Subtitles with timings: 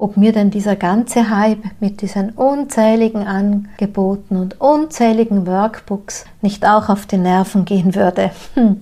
[0.00, 6.88] ob mir denn dieser ganze Hype mit diesen unzähligen Angeboten und unzähligen Workbooks nicht auch
[6.88, 8.30] auf die Nerven gehen würde.
[8.54, 8.80] Hm.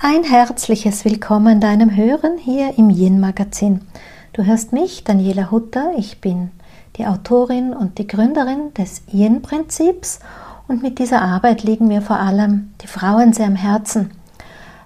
[0.00, 3.80] Ein herzliches Willkommen deinem Hören hier im Yin Magazin.
[4.34, 5.92] Du hörst mich, Daniela Hutter.
[5.96, 6.50] Ich bin
[6.96, 10.20] die Autorin und die Gründerin des Yin Prinzips
[10.68, 14.10] und mit dieser Arbeit liegen mir vor allem die Frauen sehr am Herzen.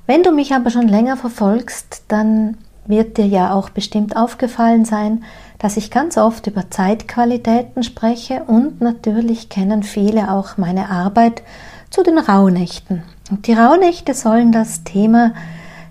[0.06, 5.24] Wenn du mich aber schon länger verfolgst, dann wird dir ja auch bestimmt aufgefallen sein,
[5.58, 11.42] dass ich ganz oft über Zeitqualitäten spreche und natürlich kennen viele auch meine Arbeit
[11.90, 13.02] zu den Rauhnächten.
[13.30, 15.32] Und die Rauhnächte sollen das Thema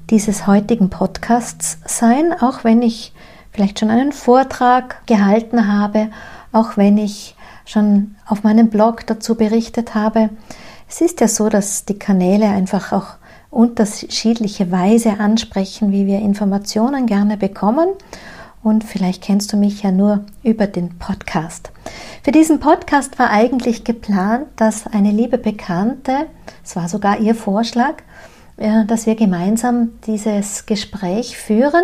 [0.10, 3.14] dieses heutigen Podcasts sein, auch wenn ich
[3.52, 6.10] vielleicht schon einen Vortrag gehalten habe,
[6.52, 7.36] auch wenn ich
[7.72, 10.30] schon auf meinem Blog dazu berichtet habe.
[10.90, 13.16] Es ist ja so, dass die Kanäle einfach auch
[13.50, 17.90] unterschiedliche Weise ansprechen, wie wir Informationen gerne bekommen.
[18.64, 21.72] Und vielleicht kennst du mich ja nur über den Podcast.
[22.24, 26.28] Für diesen Podcast war eigentlich geplant, dass eine liebe Bekannte,
[26.64, 27.96] es war sogar ihr Vorschlag,
[28.58, 31.84] äh, dass wir gemeinsam dieses Gespräch führen,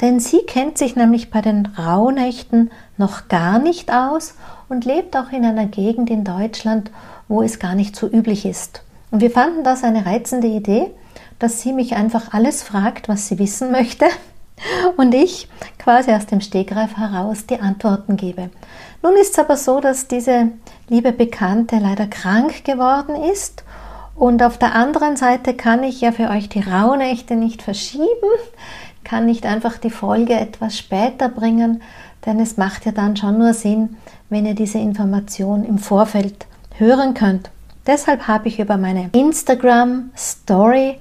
[0.00, 4.34] denn sie kennt sich nämlich bei den Rauhnächten noch gar nicht aus
[4.68, 6.90] und lebt auch in einer Gegend in Deutschland,
[7.28, 8.82] wo es gar nicht so üblich ist.
[9.10, 10.90] Und wir fanden das eine reizende Idee,
[11.38, 14.06] dass sie mich einfach alles fragt, was sie wissen möchte
[14.96, 18.50] und ich quasi aus dem Stegreif heraus die Antworten gebe.
[19.02, 20.48] Nun ist es aber so, dass diese
[20.88, 23.64] liebe Bekannte leider krank geworden ist
[24.14, 28.04] und auf der anderen Seite kann ich ja für euch die Rauhnächte nicht verschieben,
[29.04, 31.82] kann nicht einfach die Folge etwas später bringen,
[32.26, 33.96] denn es macht ja dann schon nur Sinn,
[34.30, 36.46] wenn ihr diese Information im Vorfeld
[36.76, 37.50] hören könnt.
[37.86, 40.98] Deshalb habe ich über meine Instagram Story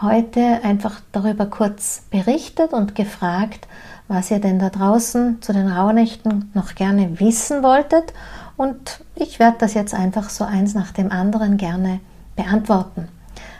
[0.00, 3.66] heute einfach darüber kurz berichtet und gefragt,
[4.08, 8.12] was ihr denn da draußen zu den Rauhnächten noch gerne wissen wolltet.
[8.56, 12.00] Und ich werde das jetzt einfach so eins nach dem anderen gerne
[12.36, 13.08] beantworten.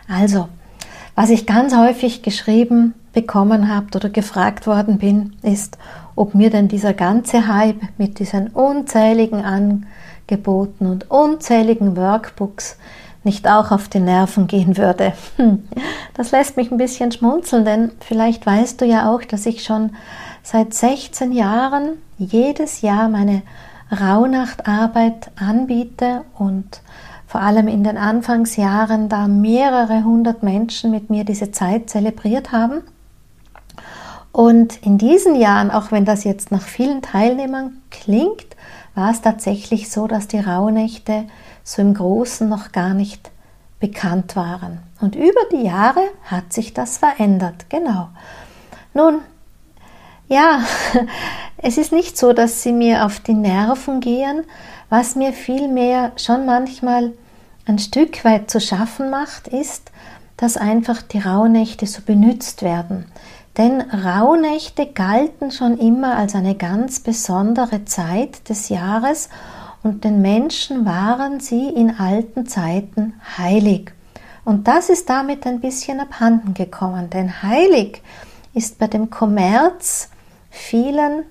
[0.08, 0.48] Also,
[1.14, 5.78] was ich ganz häufig geschrieben bekommen habt oder gefragt worden bin, ist,
[6.14, 12.76] ob mir denn dieser ganze Hype mit diesen unzähligen Angeboten und unzähligen Workbooks
[13.24, 15.12] nicht auch auf die Nerven gehen würde.
[15.36, 15.64] Hm.
[16.14, 19.90] Das lässt mich ein bisschen schmunzeln, denn vielleicht weißt du ja auch, dass ich schon
[20.42, 23.42] seit 16 Jahren jedes Jahr meine
[23.90, 26.80] Rauhnachtarbeit anbiete und
[27.26, 32.82] vor allem in den Anfangsjahren da mehrere hundert Menschen mit mir diese Zeit zelebriert haben.
[34.32, 38.46] Und in diesen Jahren, auch wenn das jetzt nach vielen Teilnehmern klingt,
[38.94, 41.24] war es tatsächlich so, dass die Rauhnächte
[41.64, 43.30] so im Großen noch gar nicht
[43.80, 44.80] bekannt waren.
[45.00, 48.08] Und über die Jahre hat sich das verändert, genau.
[48.94, 49.20] Nun,
[50.28, 50.62] ja,
[51.56, 54.44] es ist nicht so, dass sie mir auf die Nerven gehen,
[54.90, 57.12] was mir vielmehr schon manchmal
[57.66, 59.90] ein Stück weit zu schaffen macht, ist,
[60.36, 63.06] dass einfach die Rauhnächte so benützt werden.
[63.56, 69.28] Denn Rauhnächte galten schon immer als eine ganz besondere Zeit des Jahres
[69.82, 73.92] und den Menschen waren sie in alten Zeiten heilig.
[74.44, 78.02] Und das ist damit ein bisschen abhanden gekommen, denn heilig
[78.54, 80.10] ist bei dem Kommerz
[80.50, 81.24] vielen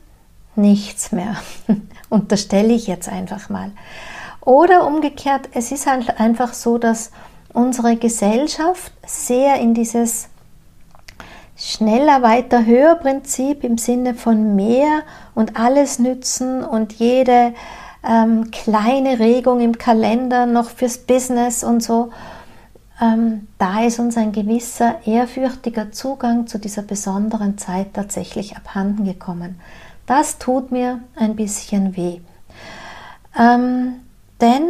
[0.55, 1.35] nichts mehr.
[2.09, 3.71] Unterstelle ich jetzt einfach mal.
[4.41, 7.11] Oder umgekehrt, es ist halt einfach so, dass
[7.53, 10.28] unsere Gesellschaft sehr in dieses
[11.59, 15.03] schneller, weiter, höher Prinzip im Sinne von mehr
[15.35, 17.53] und alles nützen und jede
[18.07, 22.11] ähm, kleine Regung im Kalender noch fürs Business und so.
[23.01, 29.59] Ähm, da ist uns ein gewisser ehrfürchtiger Zugang zu dieser besonderen Zeit tatsächlich abhanden gekommen.
[30.05, 32.19] Das tut mir ein bisschen weh.
[33.37, 33.95] Ähm,
[34.39, 34.63] denn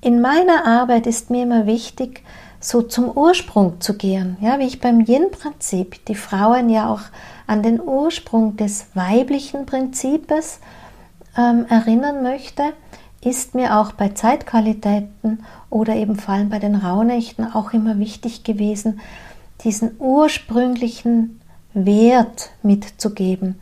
[0.00, 2.22] in meiner Arbeit ist mir immer wichtig,
[2.60, 4.36] so zum Ursprung zu gehen.
[4.40, 7.02] Ja, wie ich beim Yin-Prinzip die Frauen ja auch
[7.46, 10.60] an den Ursprung des weiblichen Prinzips
[11.36, 12.72] ähm, erinnern möchte,
[13.20, 18.44] ist mir auch bei Zeitqualitäten oder eben vor allem bei den Rauhnächten auch immer wichtig
[18.44, 19.00] gewesen,
[19.64, 21.40] diesen ursprünglichen
[21.74, 23.56] Wert mitzugeben,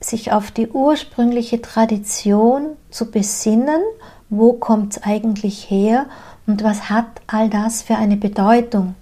[0.00, 3.80] sich auf die ursprüngliche Tradition zu besinnen,
[4.28, 6.06] wo kommt es eigentlich her
[6.46, 8.94] und was hat all das für eine Bedeutung.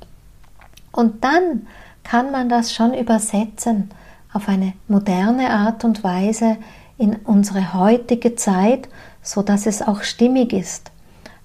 [0.92, 1.66] Und dann
[2.02, 3.90] kann man das schon übersetzen
[4.32, 6.56] auf eine moderne Art und Weise
[6.98, 8.88] in unsere heutige Zeit,
[9.22, 10.90] so dass es auch stimmig ist.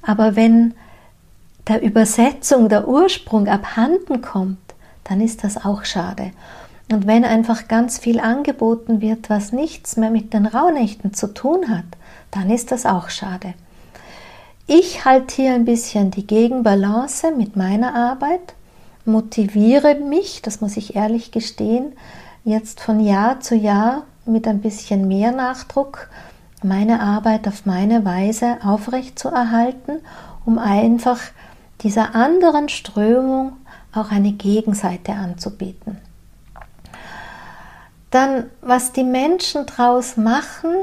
[0.01, 0.74] Aber wenn
[1.68, 4.57] der Übersetzung der Ursprung abhanden kommt,
[5.04, 6.31] dann ist das auch schade.
[6.92, 11.69] Und wenn einfach ganz viel angeboten wird, was nichts mehr mit den Rauhnächten zu tun
[11.69, 11.86] hat,
[12.31, 13.54] dann ist das auch schade.
[14.71, 18.54] Ich halte hier ein bisschen die Gegenbalance mit meiner Arbeit,
[19.04, 21.94] motiviere mich, das muss ich ehrlich gestehen,
[22.44, 26.12] jetzt von Jahr zu Jahr mit ein bisschen mehr Nachdruck
[26.62, 30.01] meine Arbeit auf meine Weise aufrecht zu erhalten,
[30.45, 31.19] um einfach
[31.81, 33.54] dieser anderen Strömung
[33.92, 35.98] auch eine Gegenseite anzubieten.
[38.12, 40.75] Dann, was die Menschen draus machen,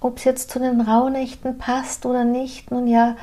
[0.00, 3.16] ob es jetzt zu den Rauhnächten passt oder nicht, nun ja,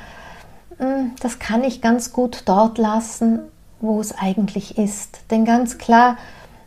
[0.78, 3.40] hm, das kann ich ganz gut dort lassen,
[3.80, 5.20] wo es eigentlich ist.
[5.30, 6.16] Denn ganz klar,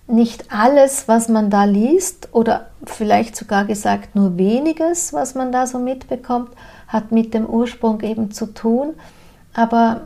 [0.08, 5.68] nicht alles, was man da liest, oder vielleicht sogar gesagt nur weniges, was man da
[5.68, 6.50] so mitbekommt,
[6.88, 8.96] hat mit dem Ursprung eben zu tun.
[9.54, 10.02] Aber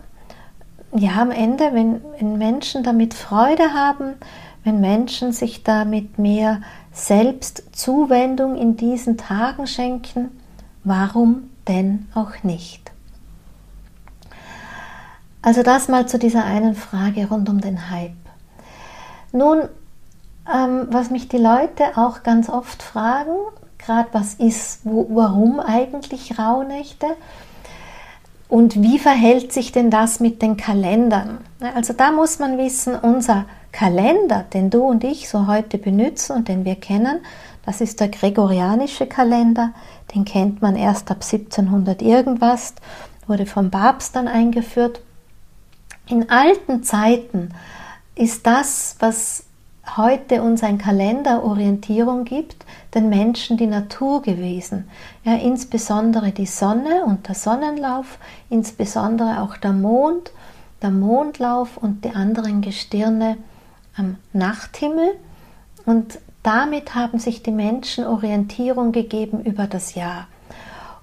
[0.95, 4.15] ja, am Ende, wenn, wenn Menschen damit Freude haben,
[4.63, 6.61] wenn Menschen sich damit mehr
[6.91, 10.29] Selbstzuwendung in diesen Tagen schenken,
[10.83, 12.91] warum denn auch nicht?
[15.41, 18.11] Also das mal zu dieser einen Frage rund um den Hype.
[19.33, 19.63] Nun,
[20.51, 23.35] ähm, was mich die Leute auch ganz oft fragen,
[23.77, 27.07] gerade was ist, wo, warum eigentlich Rauhnächte?
[28.47, 31.39] Und wie verhält sich denn das mit den Kalendern?
[31.75, 36.47] Also da muss man wissen, unser Kalender, den du und ich so heute benutzen und
[36.47, 37.19] den wir kennen,
[37.65, 39.73] das ist der gregorianische Kalender,
[40.13, 42.75] den kennt man erst ab 1700 irgendwas,
[43.27, 45.01] wurde vom Papst dann eingeführt.
[46.07, 47.49] In alten Zeiten
[48.15, 49.45] ist das, was
[49.97, 54.87] heute uns ein Kalenderorientierung gibt, den Menschen die Natur gewesen.
[55.23, 58.19] Ja, insbesondere die Sonne und der Sonnenlauf,
[58.49, 60.31] insbesondere auch der Mond,
[60.81, 63.37] der Mondlauf und die anderen Gestirne
[63.95, 65.15] am Nachthimmel.
[65.85, 70.27] Und damit haben sich die Menschen Orientierung gegeben über das Jahr.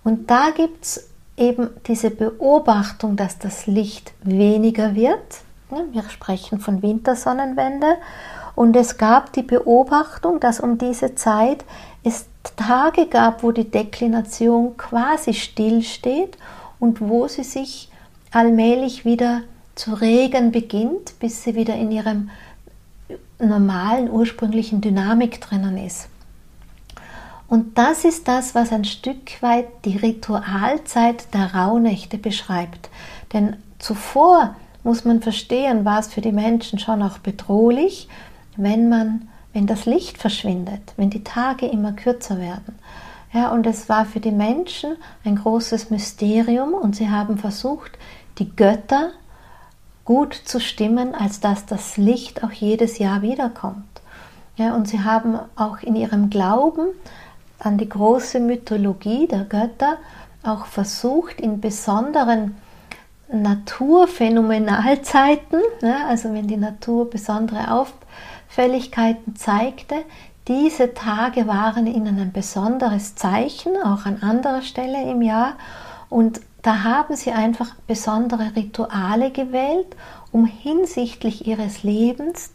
[0.04, 5.18] Und da gibt es eben diese Beobachtung, dass das Licht weniger wird.
[5.92, 7.96] Wir sprechen von Wintersonnenwende
[8.54, 11.64] und es gab die Beobachtung, dass um diese Zeit
[12.02, 12.26] es
[12.56, 16.36] Tage gab, wo die Deklination quasi stillsteht
[16.78, 17.90] und wo sie sich
[18.32, 19.42] allmählich wieder
[19.74, 22.30] zu regen beginnt, bis sie wieder in ihrem
[23.48, 26.08] normalen ursprünglichen Dynamik drinnen ist.
[27.48, 32.90] Und das ist das, was ein Stück weit die Ritualzeit der Rauhnächte beschreibt.
[33.32, 34.54] Denn zuvor
[34.84, 38.08] muss man verstehen, war es für die Menschen schon auch bedrohlich,
[38.56, 42.78] wenn man, wenn das Licht verschwindet, wenn die Tage immer kürzer werden.
[43.32, 47.92] Ja, und es war für die Menschen ein großes Mysterium und sie haben versucht,
[48.38, 49.10] die Götter
[50.10, 53.86] gut zu stimmen, als dass das Licht auch jedes Jahr wiederkommt.
[54.56, 56.88] Ja, und sie haben auch in ihrem Glauben
[57.60, 59.98] an die große Mythologie der Götter
[60.42, 62.56] auch versucht, in besonderen
[63.30, 67.92] Naturphänomenalzeiten, ja, also wenn die Natur besondere Auf
[68.48, 69.94] Auffälligkeiten zeigte,
[70.48, 75.52] diese Tage waren ihnen ein besonderes Zeichen, auch an anderer Stelle im Jahr.
[76.08, 79.96] Und da haben sie einfach besondere Rituale gewählt,
[80.32, 82.50] um hinsichtlich ihres Lebens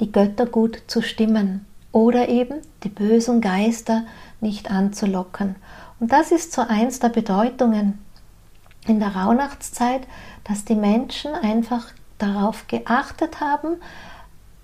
[0.00, 4.04] die Götter gut zu stimmen oder eben die bösen Geister
[4.40, 5.56] nicht anzulocken.
[6.00, 7.98] Und das ist so eins der Bedeutungen
[8.86, 10.02] in der Rauhnachtszeit,
[10.44, 11.86] dass die Menschen einfach
[12.18, 13.76] darauf geachtet haben,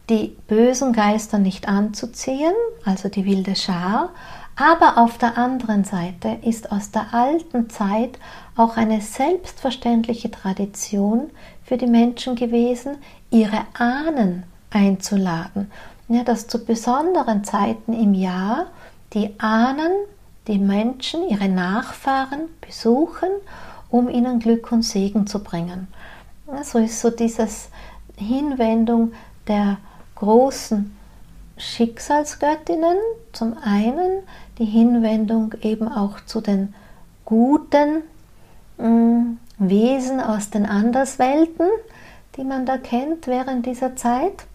[0.08, 4.10] die bösen Geister nicht anzuziehen, also die wilde Schar,
[4.56, 8.18] aber auf der anderen Seite ist aus der alten Zeit
[8.56, 11.30] auch eine selbstverständliche Tradition
[11.64, 12.96] für die Menschen gewesen,
[13.30, 15.70] ihre Ahnen einzuladen.
[16.08, 18.66] Ja, dass zu besonderen Zeiten im Jahr
[19.14, 19.92] die Ahnen,
[20.46, 23.30] die Menschen, ihre Nachfahren besuchen,
[23.90, 25.88] um ihnen Glück und Segen zu bringen.
[26.46, 27.70] Ja, so ist so dieses
[28.16, 29.12] Hinwendung
[29.48, 29.78] der
[30.16, 30.94] großen
[31.56, 32.96] Schicksalsgöttinnen.
[33.32, 34.22] Zum einen
[34.58, 36.74] die Hinwendung eben auch zu den
[37.24, 38.02] guten
[38.76, 41.66] Wesen aus den Anderswelten,
[42.36, 44.46] die man da kennt während dieser Zeit.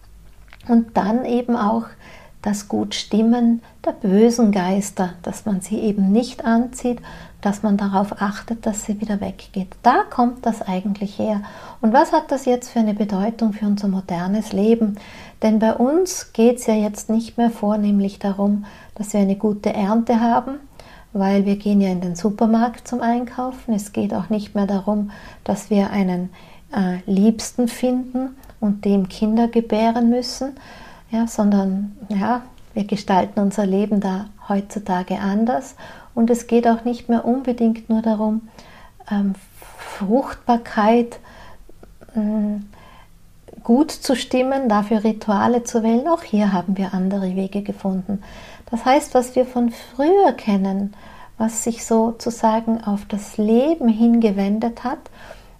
[0.68, 1.86] Und dann eben auch
[2.42, 7.00] das Gutstimmen der bösen Geister, dass man sie eben nicht anzieht,
[7.40, 9.68] dass man darauf achtet, dass sie wieder weggeht.
[9.82, 11.42] Da kommt das eigentlich her.
[11.80, 14.96] Und was hat das jetzt für eine Bedeutung für unser modernes Leben?
[15.42, 19.72] Denn bei uns geht es ja jetzt nicht mehr vornehmlich darum, dass wir eine gute
[19.72, 20.60] Ernte haben,
[21.12, 23.74] weil wir gehen ja in den Supermarkt zum Einkaufen.
[23.74, 25.10] Es geht auch nicht mehr darum,
[25.44, 26.30] dass wir einen
[26.74, 30.56] äh, Liebsten finden und dem Kinder gebären müssen,
[31.10, 32.42] ja, sondern ja,
[32.74, 35.74] wir gestalten unser Leben da heutzutage anders
[36.14, 38.48] und es geht auch nicht mehr unbedingt nur darum,
[39.10, 39.34] ähm,
[39.78, 41.18] Fruchtbarkeit
[42.14, 42.60] äh,
[43.62, 46.08] gut zu stimmen, dafür Rituale zu wählen.
[46.08, 48.22] Auch hier haben wir andere Wege gefunden.
[48.70, 50.94] Das heißt, was wir von früher kennen,
[51.38, 54.98] was sich sozusagen auf das Leben hingewendet hat,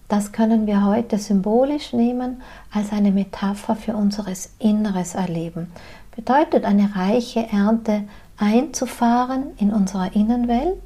[0.08, 5.72] das können wir heute symbolisch nehmen als eine Metapher für unseres inneres Erleben.
[6.14, 8.04] Bedeutet eine reiche Ernte
[8.36, 10.82] einzufahren in unserer Innenwelt.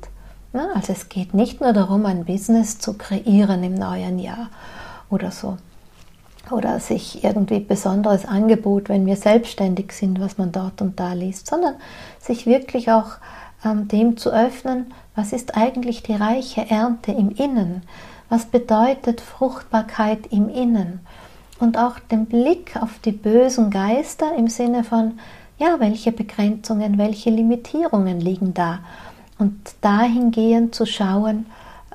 [0.53, 4.51] Also es geht nicht nur darum, ein Business zu kreieren im neuen Jahr
[5.11, 5.57] oder so.
[6.51, 11.47] Oder sich irgendwie besonderes Angebot, wenn wir selbstständig sind, was man dort und da liest,
[11.47, 11.75] sondern
[12.21, 13.13] sich wirklich auch
[13.65, 17.83] ähm, dem zu öffnen, was ist eigentlich die reiche Ernte im Innen?
[18.29, 21.01] Was bedeutet Fruchtbarkeit im Innen?
[21.61, 25.19] Und auch den Blick auf die bösen Geister im Sinne von,
[25.59, 28.81] ja, welche Begrenzungen, welche Limitierungen liegen da?
[29.39, 31.47] Und dahingehend zu schauen,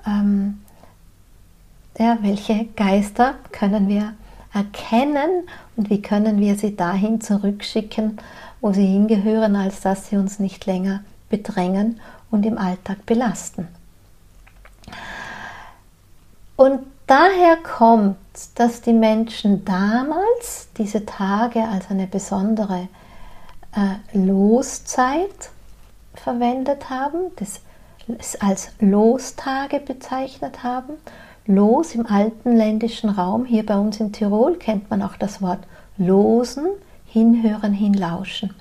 [0.07, 0.61] ähm,
[1.97, 4.13] ja, welche Geister können wir
[4.53, 8.17] erkennen und wie können wir sie dahin zurückschicken,
[8.61, 11.99] wo sie hingehören, als dass sie uns nicht länger bedrängen
[12.31, 13.67] und im Alltag belasten.
[16.55, 18.17] Und daher kommt,
[18.55, 22.89] dass die Menschen damals diese Tage als eine besondere
[23.75, 25.51] äh, Loszeit
[26.15, 27.61] verwendet haben, das
[28.39, 30.93] als Lostage bezeichnet haben.
[31.49, 35.57] Los im alten ländischen Raum, hier bei uns in Tirol kennt man auch das Wort
[35.97, 36.67] losen,
[37.07, 38.53] hinhören, hinlauschen.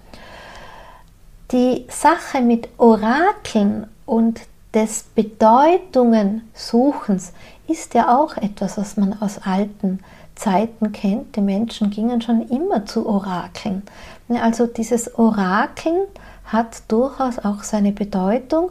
[1.53, 4.41] Die Sache mit Orakeln und
[4.73, 7.35] des Bedeutungen Suchens
[7.67, 10.01] ist ja auch etwas, was man aus alten
[10.35, 11.37] Zeiten kennt.
[11.37, 13.83] Die Menschen gingen schon immer zu Orakeln.
[14.31, 16.07] Also dieses Orakeln
[16.47, 18.71] hat durchaus auch seine Bedeutung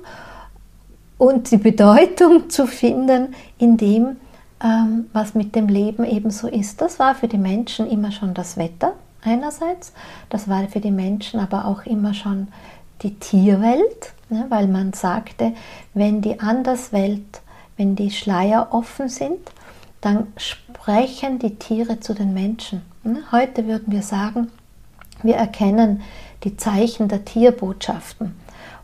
[1.18, 4.18] und die Bedeutung zu finden in dem,
[4.64, 6.82] ähm, was mit dem Leben ebenso ist.
[6.82, 8.94] Das war für die Menschen immer schon das Wetter
[9.24, 9.94] einerseits,
[10.30, 12.48] das war für die Menschen aber auch immer schon
[13.02, 15.54] die Tierwelt, ne, weil man sagte,
[15.94, 17.42] wenn die Anderswelt
[17.78, 19.40] wenn die Schleier offen sind,
[20.02, 22.82] dann sprechen die Tiere zu den Menschen.
[23.04, 23.20] Hm?
[23.32, 24.52] Heute würden wir sagen,
[25.24, 26.02] wir erkennen
[26.44, 28.36] die Zeichen der Tierbotschaften.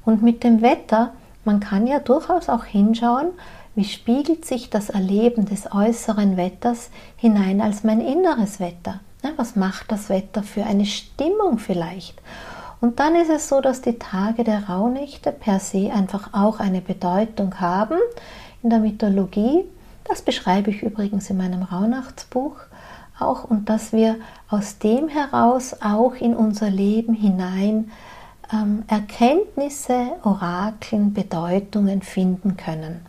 [0.06, 1.14] Und mit dem Wetter,
[1.46, 3.30] man kann ja durchaus auch hinschauen,
[3.76, 9.00] wie spiegelt sich das Erleben des äußeren Wetters hinein als mein inneres Wetter.
[9.38, 12.22] Was macht das Wetter für eine Stimmung vielleicht?
[12.82, 16.82] Und dann ist es so, dass die Tage der Rauhnächte per se einfach auch eine
[16.82, 17.98] Bedeutung haben,
[18.62, 19.64] in der Mythologie.
[20.04, 22.58] Das beschreibe ich übrigens in meinem Rauhnachtsbuch
[23.20, 24.18] auch und dass wir
[24.50, 27.92] aus dem heraus auch in unser Leben hinein
[28.54, 33.06] ähm, Erkenntnisse, Orakeln, Bedeutungen finden können.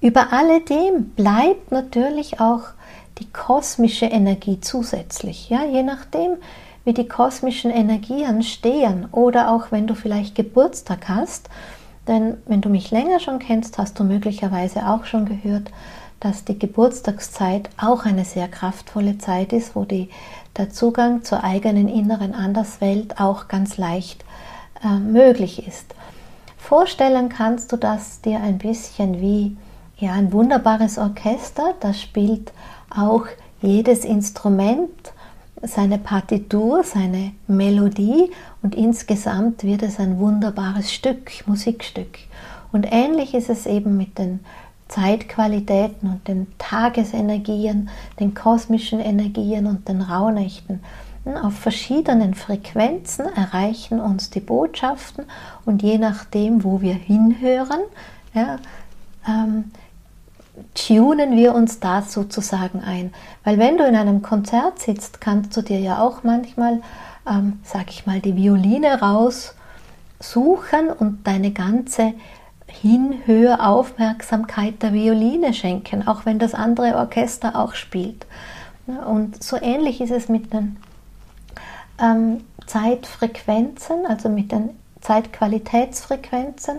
[0.00, 2.62] Über alledem bleibt natürlich auch
[3.18, 5.48] die kosmische Energie zusätzlich.
[5.48, 6.36] Ja, je nachdem,
[6.84, 11.48] wie die kosmischen Energien stehen oder auch wenn du vielleicht Geburtstag hast,
[12.06, 15.70] denn wenn du mich länger schon kennst, hast du möglicherweise auch schon gehört,
[16.20, 20.10] dass die Geburtstagszeit auch eine sehr kraftvolle Zeit ist, wo die,
[20.56, 24.24] der Zugang zur eigenen inneren Anderswelt auch ganz leicht
[24.82, 25.94] äh, möglich ist.
[26.56, 29.56] Vorstellen kannst du das dir ein bisschen wie
[29.96, 32.52] ja, ein wunderbares Orchester, das spielt
[32.90, 33.26] auch
[33.60, 35.12] jedes Instrument
[35.62, 38.30] seine Partitur, seine Melodie
[38.62, 42.18] und insgesamt wird es ein wunderbares Stück, Musikstück.
[42.72, 44.40] Und ähnlich ist es eben mit den
[44.88, 47.88] Zeitqualitäten und den Tagesenergien,
[48.20, 50.80] den kosmischen Energien und den Rauhnächten.
[51.42, 55.24] Auf verschiedenen Frequenzen erreichen uns die Botschaften
[55.64, 57.80] und je nachdem, wo wir hinhören,
[58.34, 58.58] ja,
[59.26, 59.70] ähm,
[60.74, 63.12] tunen wir uns da sozusagen ein.
[63.42, 66.82] Weil wenn du in einem Konzert sitzt, kannst du dir ja auch manchmal,
[67.28, 72.12] ähm, sag ich mal, die Violine raussuchen und deine ganze
[72.80, 78.26] Hinhöhe Aufmerksamkeit der Violine schenken, auch wenn das andere Orchester auch spielt.
[78.86, 80.76] Und so ähnlich ist es mit den
[82.00, 86.78] ähm, Zeitfrequenzen, also mit den Zeitqualitätsfrequenzen,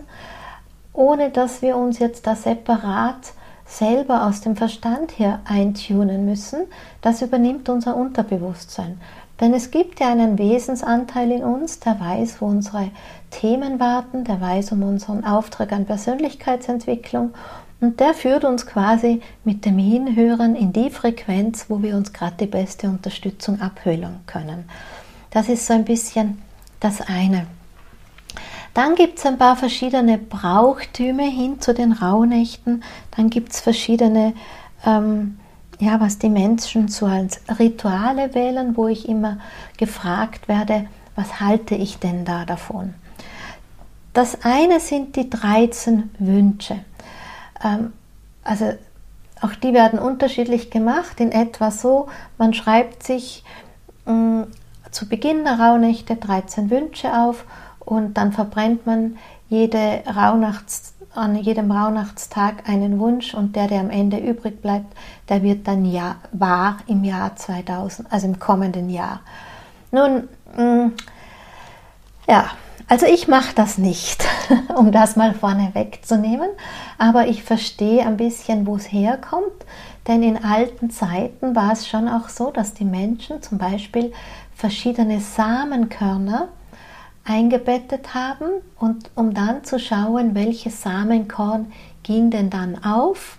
[0.94, 3.34] ohne dass wir uns jetzt da separat
[3.66, 6.62] selber aus dem Verstand her eintunen müssen,
[7.02, 9.00] das übernimmt unser Unterbewusstsein.
[9.40, 12.92] Denn es gibt ja einen Wesensanteil in uns, der weiß, wo unsere
[13.32, 17.34] Themen warten, der weiß um unseren Auftrag an Persönlichkeitsentwicklung
[17.82, 22.38] Und der führt uns quasi mit dem Hinhören in die Frequenz, wo wir uns gerade
[22.40, 24.70] die beste Unterstützung abhöhlen können.
[25.32, 26.42] Das ist so ein bisschen
[26.80, 27.46] das eine.
[28.74, 32.84] Dann gibt es ein paar verschiedene Brauchtüme hin zu den Rauhnächten.
[33.16, 34.34] Dann gibt es verschiedene,
[34.86, 35.40] ähm,
[35.80, 39.40] ja, was die Menschen so als Rituale wählen, wo ich immer
[39.78, 42.94] gefragt werde, was halte ich denn da davon?
[44.14, 46.78] Das eine sind die 13 Wünsche.
[47.64, 47.94] Ähm,
[48.44, 48.74] also
[49.42, 53.44] auch die werden unterschiedlich gemacht, in etwa so, man schreibt sich
[54.06, 54.44] mm,
[54.92, 57.46] zu Beginn der Rauhnächte 13 Wünsche auf
[57.80, 59.18] und dann verbrennt man
[59.50, 64.94] jede Rauhnachts, an jedem Rauhnachtstag einen Wunsch und der, der am Ende übrig bleibt,
[65.30, 69.22] der wird dann ja, wahr im Jahr 2000, also im kommenden Jahr.
[69.92, 70.94] Nun, mh, mm,
[72.28, 72.52] ja,
[72.88, 74.24] also ich mache das nicht,
[74.76, 76.50] um das mal vorne wegzunehmen,
[76.98, 79.66] aber ich verstehe ein bisschen, wo es herkommt,
[80.08, 84.14] denn in alten Zeiten war es schon auch so, dass die Menschen zum Beispiel
[84.54, 86.50] verschiedene Samenkörner
[87.26, 88.46] eingebettet haben
[88.80, 91.72] und um dann zu schauen, welches Samenkorn
[92.04, 93.38] ging denn dann auf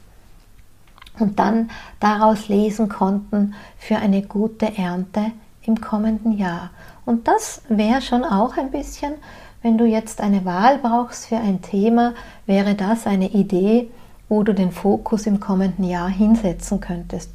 [1.19, 6.71] und dann daraus lesen konnten für eine gute Ernte im kommenden Jahr.
[7.05, 9.15] Und das wäre schon auch ein bisschen,
[9.63, 12.15] wenn du jetzt eine Wahl brauchst für ein Thema,
[12.45, 13.89] wäre das eine Idee,
[14.29, 17.31] wo du den Fokus im kommenden Jahr hinsetzen könntest.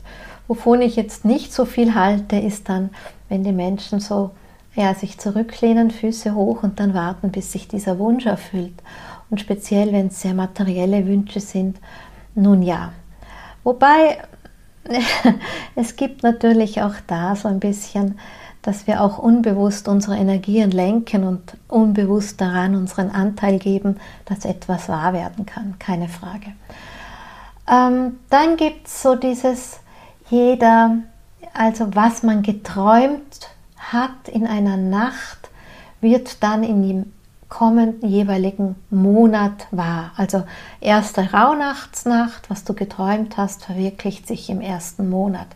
[0.47, 2.89] Wovon ich jetzt nicht so viel halte, ist dann,
[3.29, 4.31] wenn die Menschen so
[4.81, 8.81] ja, sich zurücklehnen, Füße hoch und dann warten, bis sich dieser Wunsch erfüllt.
[9.29, 11.77] Und speziell, wenn es sehr materielle Wünsche sind,
[12.35, 12.91] nun ja.
[13.63, 14.17] Wobei
[15.75, 18.15] es gibt natürlich auch da so ein bisschen
[18.61, 24.87] dass wir auch unbewusst unsere Energien lenken und unbewusst daran unseren Anteil geben, dass etwas
[24.87, 26.53] wahr werden kann, keine Frage.
[27.67, 29.79] Ähm, dann gibt es so dieses,
[30.29, 30.97] jeder,
[31.53, 33.49] also was man geträumt
[33.91, 35.49] hat in einer Nacht,
[35.99, 37.13] wird dann in dem
[37.49, 40.11] kommenden jeweiligen Monat wahr.
[40.15, 40.43] Also
[40.79, 45.47] erste Rauhnachtsnacht, was du geträumt hast, verwirklicht sich im ersten Monat.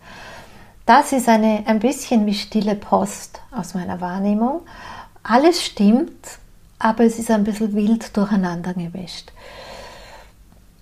[0.85, 4.61] Das ist eine, ein bisschen wie stille Post aus meiner Wahrnehmung.
[5.23, 6.37] Alles stimmt,
[6.77, 9.31] aber es ist ein bisschen wild durcheinander gemischt.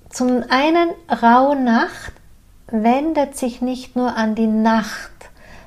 [0.10, 2.14] Zum einen, raue Nacht
[2.68, 5.12] wendet sich nicht nur an die Nacht,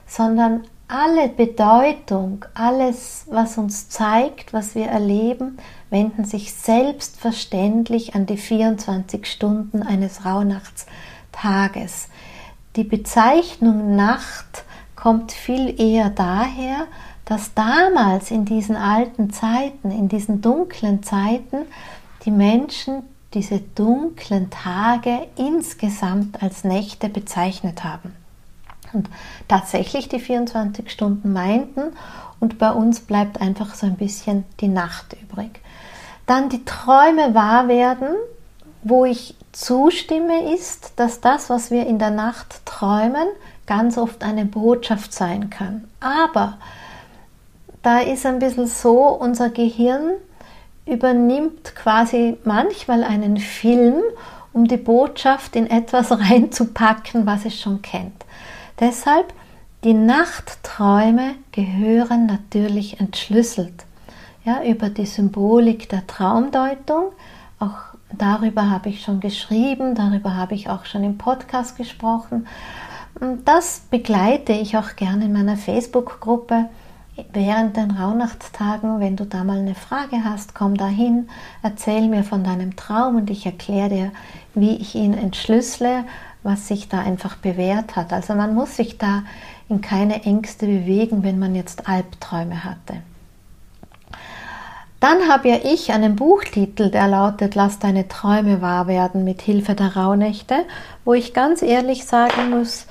[0.07, 5.59] sondern alle Bedeutung, alles, was uns zeigt, was wir erleben,
[5.91, 12.09] wenden sich selbstverständlich an die 24 Stunden eines Rauhnachtstages.
[12.77, 16.87] Die Bezeichnung Nacht kommt viel eher daher,
[17.25, 21.59] dass damals in diesen alten Zeiten, in diesen dunklen Zeiten,
[22.25, 23.03] die Menschen
[23.35, 28.16] diese dunklen Tage insgesamt als Nächte bezeichnet haben.
[28.97, 29.11] Und
[29.47, 31.93] tatsächlich die 24 Stunden meinten
[32.41, 35.61] und bei uns bleibt einfach so ein bisschen die Nacht übrig.
[36.25, 38.09] Dann die Träume wahr werden,
[38.83, 43.29] wo ich zustimme, ist, dass das, was wir in der Nacht träumen,
[43.67, 45.85] ganz oft eine Botschaft sein kann.
[46.01, 46.57] Aber
[47.83, 50.13] da ist ein bisschen so, unser Gehirn
[50.87, 54.03] übernimmt quasi manchmal einen Film,
[54.53, 58.25] um die Botschaft in etwas reinzupacken, was es schon kennt.
[58.81, 59.33] Deshalb,
[59.85, 63.85] die Nachtträume gehören natürlich entschlüsselt.
[64.45, 67.13] Ja, über die Symbolik der Traumdeutung,
[67.59, 72.47] auch Darüber habe ich schon geschrieben, darüber habe ich auch schon im Podcast gesprochen.
[73.45, 76.67] Das begleite ich auch gerne in meiner Facebook-Gruppe
[77.33, 79.01] während den Rauhnachtstagen.
[79.01, 81.29] Wenn du da mal eine Frage hast, komm da hin,
[81.63, 84.13] erzähl mir von deinem Traum und ich erkläre dir,
[84.55, 86.05] wie ich ihn entschlüssele,
[86.47, 88.13] was sich da einfach bewährt hat.
[88.13, 89.25] Also man muss sich da
[89.69, 93.03] in keine Ängste bewegen, wenn man jetzt Albträume hatte.
[95.01, 99.75] Dann habe ja ich einen Buchtitel, der lautet Lass deine Träume wahr werden mit Hilfe
[99.75, 100.65] der Rauhnächte,
[101.05, 102.87] wo ich ganz ehrlich sagen muss,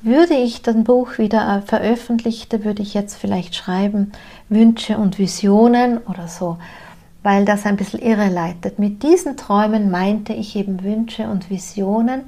[0.00, 4.12] würde ich das Buch wieder veröffentlichte, würde ich jetzt vielleicht schreiben
[4.48, 6.58] Wünsche und Visionen oder so,
[7.24, 8.78] weil das ein bisschen irreleitet.
[8.78, 12.22] Mit diesen Träumen meinte ich eben Wünsche und Visionen.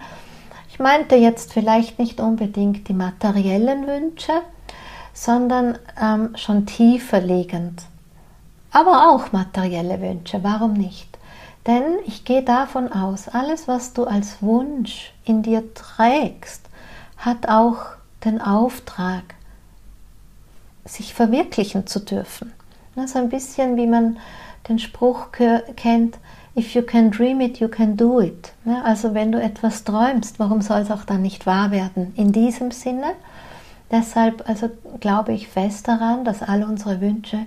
[0.81, 4.33] Meinte jetzt vielleicht nicht unbedingt die materiellen Wünsche,
[5.13, 7.83] sondern ähm, schon tiefer liegend
[8.71, 11.19] aber auch materielle Wünsche, warum nicht?
[11.67, 16.69] Denn ich gehe davon aus, alles, was du als Wunsch in dir trägst,
[17.19, 17.79] hat auch
[18.25, 19.35] den Auftrag,
[20.85, 22.53] sich verwirklichen zu dürfen.
[22.95, 24.19] Das ist ein bisschen, wie man
[24.69, 26.19] den Spruch kennt,
[26.57, 28.53] if you can dream it, you can do it.
[28.85, 32.13] Also wenn du etwas träumst, warum soll es auch dann nicht wahr werden?
[32.17, 33.13] In diesem Sinne.
[33.91, 37.47] Deshalb also glaube ich fest daran, dass alle unsere Wünsche,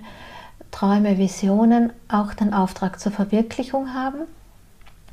[0.70, 4.22] Träume, Visionen auch den Auftrag zur Verwirklichung haben.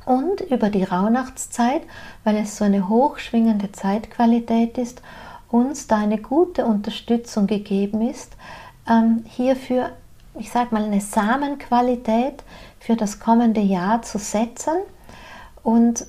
[0.04, 1.82] Und über die Rauhnachtszeit,
[2.24, 5.00] weil es so eine hochschwingende Zeitqualität ist,
[5.48, 8.32] uns da eine gute Unterstützung gegeben ist,
[8.90, 9.90] ähm, hierfür,
[10.38, 12.42] ich sage mal, eine Samenqualität
[12.84, 14.74] für das kommende Jahr zu setzen
[15.62, 16.04] und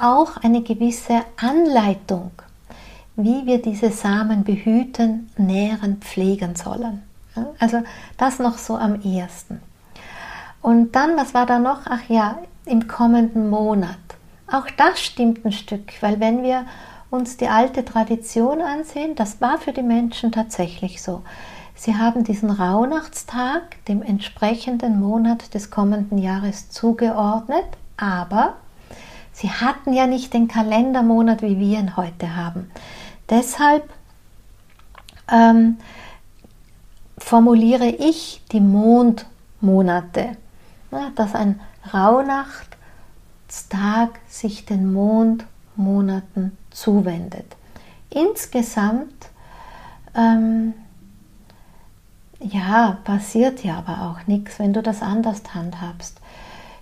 [0.00, 2.30] auch eine gewisse Anleitung,
[3.16, 7.02] wie wir diese Samen behüten, nähren, pflegen sollen.
[7.58, 7.82] Also
[8.16, 9.60] das noch so am ehesten.
[10.62, 11.82] Und dann, was war da noch?
[11.84, 13.96] Ach ja, im kommenden Monat.
[14.50, 16.64] Auch das stimmt ein Stück, weil wenn wir
[17.10, 21.22] uns die alte Tradition ansehen, das war für die Menschen tatsächlich so.
[21.78, 28.56] Sie haben diesen Rauhnachtstag dem entsprechenden Monat des kommenden Jahres zugeordnet, aber
[29.32, 32.68] sie hatten ja nicht den Kalendermonat, wie wir ihn heute haben.
[33.30, 33.88] Deshalb
[35.30, 35.78] ähm,
[37.16, 40.36] formuliere ich die Mondmonate,
[40.90, 41.60] ja, dass ein
[41.94, 47.54] Rauhnachtstag sich den Mondmonaten zuwendet.
[48.10, 49.28] Insgesamt
[50.16, 50.74] ähm,
[52.40, 56.20] ja, passiert ja aber auch nichts, wenn du das anders handhabst.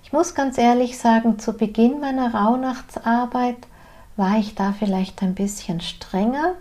[0.02, 3.56] Ich muss ganz ehrlich sagen, zu Beginn meiner Rauhnachtsarbeit
[4.16, 6.52] war ich da vielleicht ein bisschen strenger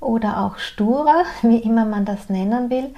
[0.00, 2.94] oder auch sturer, wie immer man das nennen will.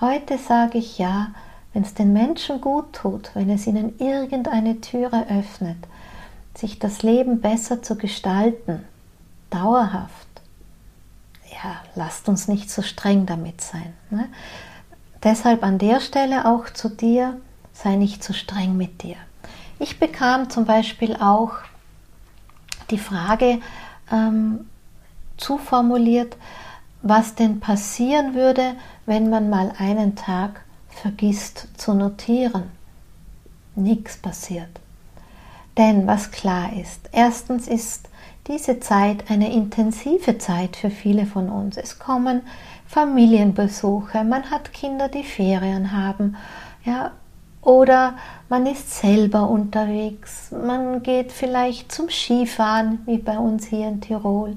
[0.00, 1.28] Heute sage ich ja,
[1.72, 5.78] wenn es den Menschen gut tut, wenn es ihnen irgendeine Türe öffnet,
[6.54, 8.84] sich das Leben besser zu gestalten,
[9.48, 10.28] dauerhaft,
[11.50, 13.94] ja, lasst uns nicht so streng damit sein.
[14.10, 14.28] Ne?
[15.24, 17.40] Deshalb an der Stelle auch zu dir,
[17.72, 19.16] sei nicht zu streng mit dir.
[19.78, 21.52] Ich bekam zum Beispiel auch
[22.90, 23.60] die Frage
[24.10, 24.66] ähm,
[25.36, 26.36] zuformuliert,
[27.02, 28.74] was denn passieren würde,
[29.06, 32.64] wenn man mal einen Tag vergisst zu notieren.
[33.74, 34.68] Nichts passiert.
[35.78, 38.08] Denn was klar ist, erstens ist
[38.46, 41.76] diese Zeit eine intensive Zeit für viele von uns.
[41.76, 42.42] Es kommen
[42.92, 46.36] Familienbesuche, man hat Kinder, die Ferien haben,
[46.84, 47.12] ja,
[47.62, 48.18] oder
[48.50, 54.56] man ist selber unterwegs, man geht vielleicht zum Skifahren, wie bei uns hier in Tirol,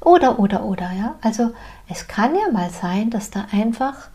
[0.00, 1.14] oder, oder, oder, ja.
[1.20, 1.52] Also
[1.88, 4.08] es kann ja mal sein, dass da einfach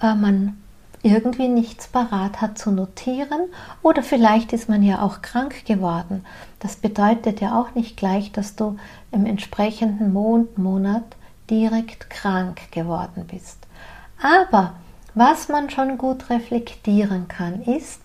[0.00, 0.56] äh, man
[1.02, 3.50] irgendwie nichts parat hat zu notieren
[3.82, 6.24] oder vielleicht ist man ja auch krank geworden.
[6.60, 8.78] Das bedeutet ja auch nicht gleich, dass du
[9.10, 11.04] im entsprechenden Mondmonat
[11.50, 13.58] direkt krank geworden bist.
[14.22, 14.74] Aber
[15.14, 18.00] was man schon gut reflektieren kann, ist,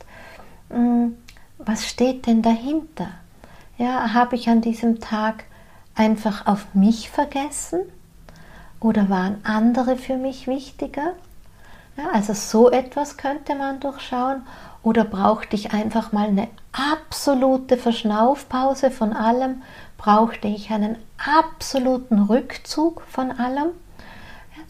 [0.69, 1.15] hm,
[1.57, 3.09] was steht denn dahinter?
[3.77, 5.45] Ja, habe ich an diesem Tag
[5.95, 7.81] einfach auf mich vergessen?
[8.79, 11.13] Oder waren andere für mich wichtiger?
[11.95, 14.43] Ja, also so etwas könnte man durchschauen.
[14.83, 19.63] Oder brauchte ich einfach mal eine absolute Verschnaufpause von allem
[20.07, 23.71] brauchte ich einen absoluten Rückzug von allem.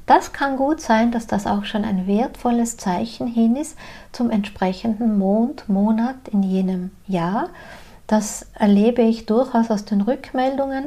[0.08, 3.78] Das kann gut sein, dass das auch schon ein wertvolles Zeichen hin ist
[4.12, 7.50] zum entsprechenden Mondmonat in jenem Jahr.
[8.08, 10.86] Das erlebe ich durchaus aus den Rückmeldungen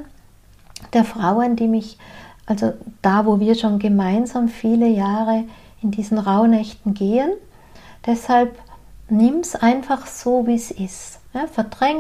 [0.95, 1.97] der Frauen, die mich,
[2.45, 5.45] also da, wo wir schon gemeinsam viele Jahre
[5.81, 7.31] in diesen Rauhnächten gehen.
[8.05, 8.59] Deshalb
[9.09, 11.21] nimm es einfach so, wie es ist.
[11.35, 11.45] Ja,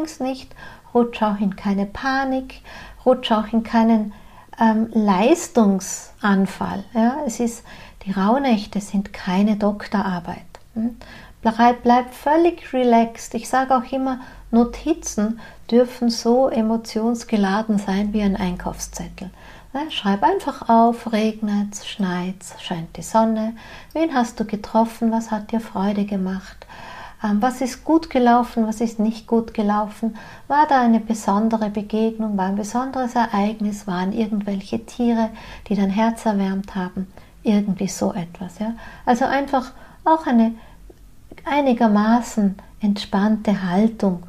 [0.02, 0.52] es nicht
[0.94, 2.62] rutsch auch in keine Panik,
[3.04, 4.12] rutsch auch in keinen
[4.60, 6.84] ähm, Leistungsanfall.
[6.94, 7.18] Ja?
[7.26, 7.64] Es ist,
[8.04, 10.38] die Rauhnächte sind keine Doktorarbeit.
[10.74, 10.96] Hm?
[11.42, 13.34] Bleib, völlig relaxed.
[13.34, 19.30] Ich sage auch immer, Notizen dürfen so emotionsgeladen sein wie ein Einkaufszettel.
[19.72, 23.54] Ja, schreib einfach auf, regnet, schneit, scheint die Sonne,
[23.92, 26.66] wen hast du getroffen, was hat dir Freude gemacht,
[27.22, 30.16] was ist gut gelaufen, was ist nicht gut gelaufen,
[30.48, 35.30] war da eine besondere Begegnung, war ein besonderes Ereignis, waren irgendwelche Tiere,
[35.68, 37.06] die dein Herz erwärmt haben,
[37.42, 38.58] irgendwie so etwas.
[38.58, 38.74] Ja?
[39.04, 39.72] Also einfach
[40.04, 40.54] auch eine
[41.44, 44.22] einigermaßen entspannte Haltung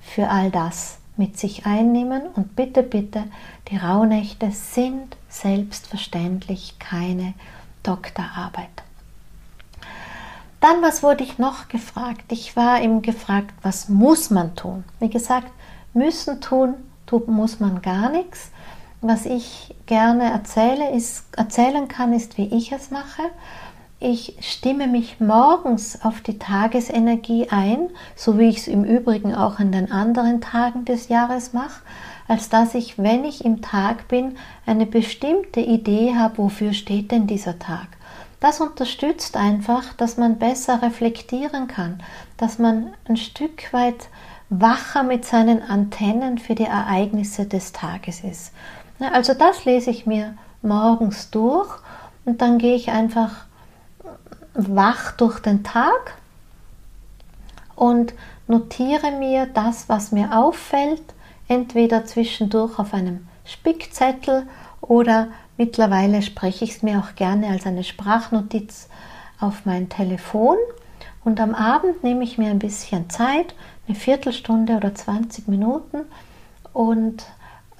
[0.00, 3.24] für all das mit sich einnehmen und bitte, bitte,
[3.68, 7.34] die Rauhnächte sind selbstverständlich keine
[7.82, 8.81] Doktorarbeit.
[10.62, 12.30] Dann, was wurde ich noch gefragt?
[12.30, 14.84] Ich war eben gefragt, was muss man tun?
[15.00, 15.50] Wie gesagt,
[15.92, 18.52] müssen tun, tut, muss man gar nichts.
[19.00, 23.22] Was ich gerne erzähle, ist, erzählen kann, ist, wie ich es mache.
[23.98, 29.58] ich stimme mich morgens auf die Tagesenergie ein, so wie ich es im Übrigen auch
[29.58, 31.82] an den anderen Tagen des Jahres mache,
[32.28, 37.26] als dass ich, wenn ich im Tag bin, eine bestimmte Idee habe, wofür steht denn
[37.26, 37.88] dieser Tag.
[38.42, 42.02] Das unterstützt einfach, dass man besser reflektieren kann,
[42.36, 44.08] dass man ein Stück weit
[44.50, 48.52] wacher mit seinen Antennen für die Ereignisse des Tages ist.
[48.98, 51.70] Also das lese ich mir morgens durch
[52.24, 53.30] und dann gehe ich einfach
[54.54, 56.14] wach durch den Tag
[57.76, 58.12] und
[58.48, 61.04] notiere mir das, was mir auffällt,
[61.46, 64.48] entweder zwischendurch auf einem Spickzettel
[64.80, 68.88] oder Mittlerweile spreche ich es mir auch gerne als eine Sprachnotiz
[69.38, 70.56] auf mein Telefon
[71.24, 73.54] und am Abend nehme ich mir ein bisschen Zeit,
[73.86, 76.00] eine Viertelstunde oder 20 Minuten
[76.72, 77.24] und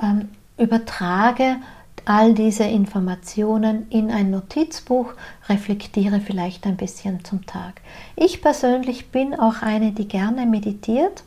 [0.00, 1.56] ähm, übertrage
[2.04, 5.12] all diese Informationen in ein Notizbuch,
[5.48, 7.80] reflektiere vielleicht ein bisschen zum Tag.
[8.16, 11.22] Ich persönlich bin auch eine, die gerne meditiert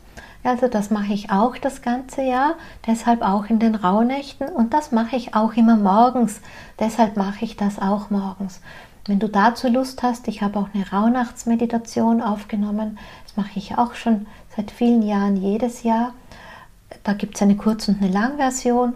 [0.46, 2.54] also das mache ich auch das ganze Jahr,
[2.86, 6.40] deshalb auch in den Rauhnächten und das mache ich auch immer morgens.
[6.78, 8.60] Deshalb mache ich das auch morgens.
[9.06, 12.98] Wenn du dazu Lust hast, ich habe auch eine Rauhnachtsmeditation aufgenommen.
[13.24, 16.12] Das mache ich auch schon seit vielen Jahren jedes Jahr.
[17.04, 18.94] Da gibt es eine Kurz- und eine Langversion,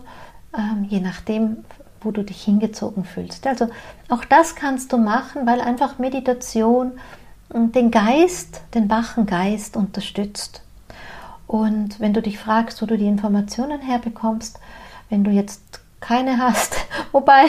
[0.57, 1.59] ähm, je nachdem,
[2.01, 3.47] wo du dich hingezogen fühlst.
[3.47, 3.69] Also
[4.09, 6.93] auch das kannst du machen, weil einfach Meditation
[7.53, 10.63] den Geist, den wachen Geist unterstützt.
[11.51, 14.61] Und wenn du dich fragst, wo du die Informationen herbekommst,
[15.09, 16.77] wenn du jetzt keine hast,
[17.13, 17.47] wobei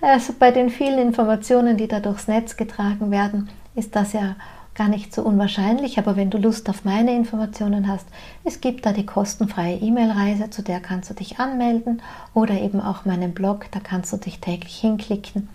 [0.00, 4.36] also bei den vielen Informationen, die da durchs Netz getragen werden, ist das ja
[4.74, 8.06] gar nicht so unwahrscheinlich, aber wenn du Lust auf meine Informationen hast,
[8.44, 12.00] es gibt da die kostenfreie E-Mail-Reise, zu der kannst du dich anmelden
[12.32, 15.50] oder eben auch meinen Blog, da kannst du dich täglich hinklicken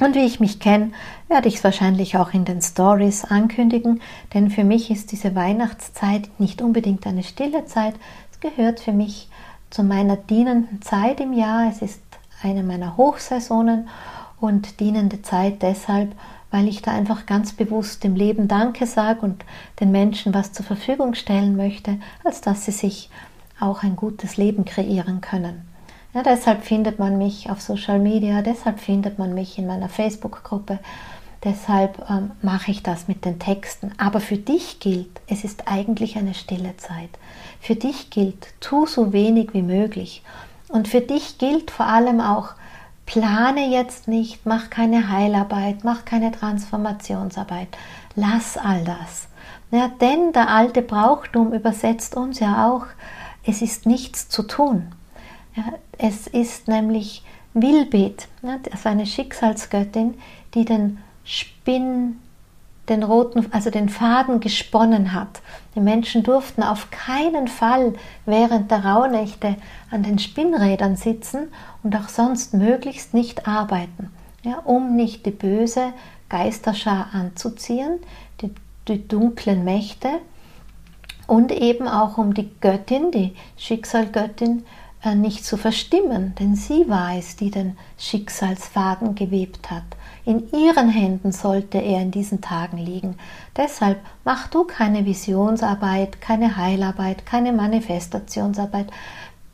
[0.00, 0.92] und wie ich mich kenne,
[1.28, 4.00] werde ich es wahrscheinlich auch in den Stories ankündigen,
[4.34, 7.94] denn für mich ist diese Weihnachtszeit nicht unbedingt eine stille Zeit.
[8.32, 9.28] Es gehört für mich
[9.68, 11.68] zu meiner dienenden Zeit im Jahr.
[11.70, 12.00] Es ist
[12.42, 13.88] eine meiner Hochsaisonen
[14.40, 16.12] und dienende Zeit deshalb,
[16.50, 19.44] weil ich da einfach ganz bewusst dem Leben Danke sage und
[19.78, 23.10] den Menschen was zur Verfügung stellen möchte, als dass sie sich
[23.60, 25.69] auch ein gutes Leben kreieren können.
[26.12, 30.80] Ja, deshalb findet man mich auf Social Media, deshalb findet man mich in meiner Facebook-Gruppe,
[31.44, 33.92] deshalb ähm, mache ich das mit den Texten.
[33.96, 37.10] Aber für dich gilt, es ist eigentlich eine stille Zeit.
[37.60, 40.24] Für dich gilt, tu so wenig wie möglich.
[40.68, 42.54] Und für dich gilt vor allem auch,
[43.06, 47.68] plane jetzt nicht, mach keine Heilarbeit, mach keine Transformationsarbeit.
[48.16, 49.28] Lass all das.
[49.70, 52.86] Ja, denn der alte Brauchtum übersetzt uns ja auch,
[53.44, 54.92] es ist nichts zu tun.
[55.98, 57.22] Es ist nämlich
[57.54, 60.14] Wilbet, also eine Schicksalsgöttin,
[60.54, 62.18] die den Spinn,
[62.88, 65.42] den roten, also den Faden gesponnen hat.
[65.74, 67.94] Die Menschen durften auf keinen Fall
[68.26, 69.56] während der Rauhnächte
[69.90, 71.48] an den Spinnrädern sitzen
[71.82, 74.10] und auch sonst möglichst nicht arbeiten,
[74.42, 75.92] ja, um nicht die böse
[76.28, 77.98] Geisterschar anzuziehen,
[78.40, 78.50] die,
[78.88, 80.08] die dunklen Mächte
[81.26, 84.64] und eben auch um die Göttin, die Schicksalgöttin,
[85.14, 89.84] nicht zu verstimmen, denn sie war es, die den Schicksalsfaden gewebt hat.
[90.26, 93.16] In ihren Händen sollte er in diesen Tagen liegen.
[93.56, 98.88] Deshalb mach du keine Visionsarbeit, keine Heilarbeit, keine Manifestationsarbeit.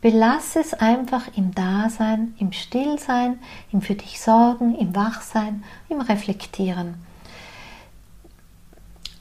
[0.01, 3.39] Belass es einfach im Dasein, im Stillsein,
[3.73, 6.95] im für dich Sorgen, im Wachsein, im Reflektieren.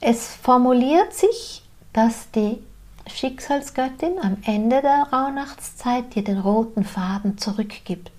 [0.00, 1.62] Es formuliert sich,
[1.92, 2.58] dass die
[3.06, 8.10] Schicksalsgöttin am Ende der Rauhnachtszeit dir den roten Faden zurückgibt.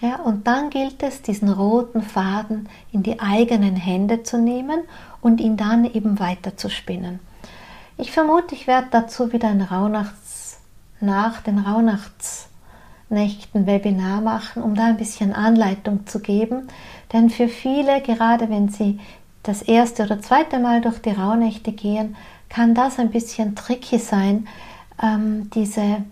[0.00, 4.80] Ja, und dann gilt es, diesen roten Faden in die eigenen Hände zu nehmen
[5.20, 7.20] und ihn dann eben weiter zu spinnen.
[7.96, 10.60] Ich vermute, ich werde dazu wieder ein Rauhnachts,
[11.00, 16.68] nach den Rauhnachtsnächten Webinar machen, um da ein bisschen Anleitung zu geben.
[17.12, 18.98] Denn für viele, gerade wenn sie
[19.42, 22.16] das erste oder zweite Mal durch die Rauhnächte gehen,
[22.54, 24.46] kann das ein bisschen tricky sein,
[25.02, 26.04] ähm, diese,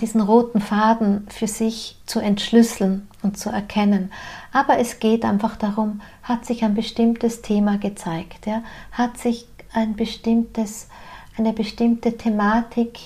[0.00, 4.10] diesen roten Faden für sich zu entschlüsseln und zu erkennen.
[4.50, 8.62] Aber es geht einfach darum, hat sich ein bestimmtes Thema gezeigt, ja?
[8.92, 10.88] hat sich ein bestimmtes,
[11.36, 12.98] eine bestimmte Thematik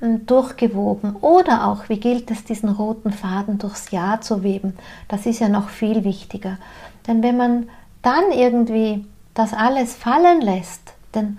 [0.00, 4.76] hm, durchgewoben oder auch, wie gilt es, diesen roten Faden durchs Jahr zu weben.
[5.06, 6.58] Das ist ja noch viel wichtiger.
[7.06, 7.68] Denn wenn man
[8.02, 11.38] dann irgendwie das alles fallen lässt, denn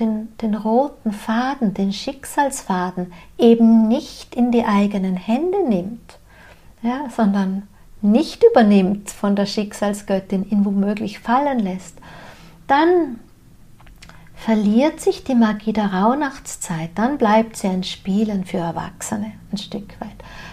[0.00, 6.18] den, den roten Faden, den Schicksalsfaden eben nicht in die eigenen Hände nimmt,
[6.82, 7.68] ja, sondern
[8.02, 11.98] nicht übernimmt von der Schicksalsgöttin, ihn womöglich fallen lässt,
[12.66, 13.20] dann
[14.34, 20.00] verliert sich die Magie der Rauhnachtszeit, dann bleibt sie ein Spielen für Erwachsene ein Stück
[20.00, 20.10] weit.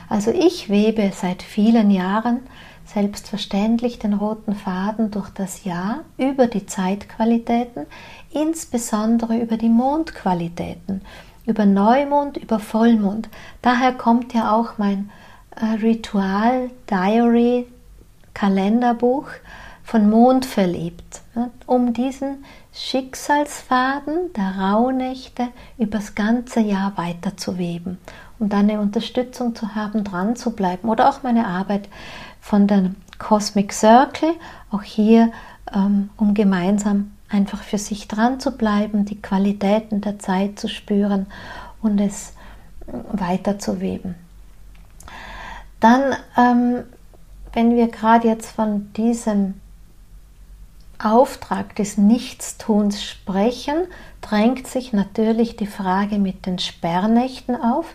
[0.10, 2.42] Also ich webe seit vielen Jahren
[2.86, 7.86] selbstverständlich den roten Faden durch das Jahr über die Zeitqualitäten,
[8.32, 11.02] insbesondere über die Mondqualitäten,
[11.46, 13.30] über Neumond, über Vollmond.
[13.62, 15.10] Daher kommt ja auch mein
[15.56, 17.68] äh, Ritual Diary
[18.34, 19.28] Kalenderbuch
[19.84, 21.22] von Mond verliebt,
[21.66, 27.98] um diesen Schicksalsfaden der Rauhnächte übers ganze Jahr weiterzuweben,
[28.38, 30.90] um dann eine Unterstützung zu haben, dran zu bleiben.
[30.90, 31.88] Oder auch meine Arbeit
[32.42, 34.34] von der Cosmic Circle,
[34.72, 35.32] auch hier,
[35.74, 41.28] ähm, um gemeinsam einfach für sich dran zu bleiben, die Qualitäten der Zeit zu spüren
[41.82, 42.34] und es
[43.12, 44.16] weiterzuweben.
[45.80, 46.84] Dann, ähm,
[47.54, 49.56] wenn wir gerade jetzt von diesem
[51.00, 53.86] Auftrag des Nichtstuns sprechen,
[54.22, 57.94] drängt sich natürlich die Frage mit den Sperrnächten auf.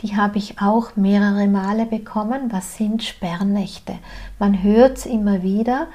[0.00, 2.52] Die habe ich auch mehrere Male bekommen.
[2.52, 3.98] Was sind Sperrnächte?
[4.38, 5.88] Man hört es immer wieder.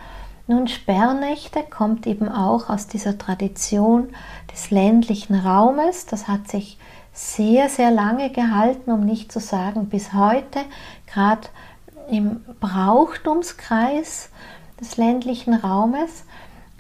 [0.54, 4.10] Nun, Sperrnächte kommt eben auch aus dieser Tradition
[4.52, 6.06] des ländlichen Raumes.
[6.06, 6.78] Das hat sich
[7.12, 10.60] sehr, sehr lange gehalten, um nicht zu sagen bis heute,
[11.12, 11.48] gerade
[12.12, 14.30] im Brauchtumskreis
[14.80, 16.24] des ländlichen Raumes.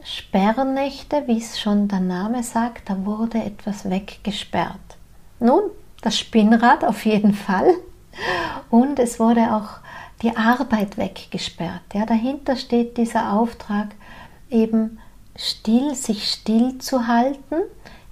[0.03, 4.77] Sperrnächte, wie es schon der Name sagt, da wurde etwas weggesperrt.
[5.39, 5.63] Nun,
[6.03, 7.73] das Spinnrad auf jeden Fall.
[8.69, 9.82] Und es wurde auch
[10.23, 11.81] die Arbeit weggesperrt.
[11.93, 13.89] Ja, dahinter steht dieser Auftrag,
[14.49, 14.99] eben
[15.35, 17.55] still, sich still zu halten.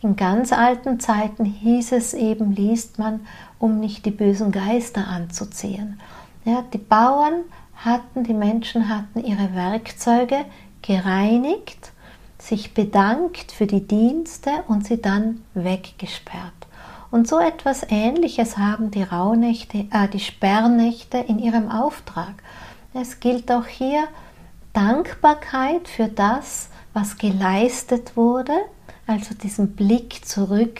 [0.01, 3.21] In ganz alten Zeiten hieß es eben, liest man,
[3.59, 5.99] um nicht die bösen Geister anzuziehen.
[6.43, 7.43] Ja, die Bauern
[7.75, 10.45] hatten, die Menschen hatten ihre Werkzeuge
[10.81, 11.91] gereinigt,
[12.39, 16.60] sich bedankt für die Dienste und sie dann weggesperrt.
[17.11, 22.35] Und so etwas Ähnliches haben die Rauhnächte, äh, die Sperrnächte in ihrem Auftrag.
[22.93, 24.05] Es gilt auch hier
[24.71, 28.53] Dankbarkeit für das, was geleistet wurde,
[29.07, 30.79] also diesen Blick zurück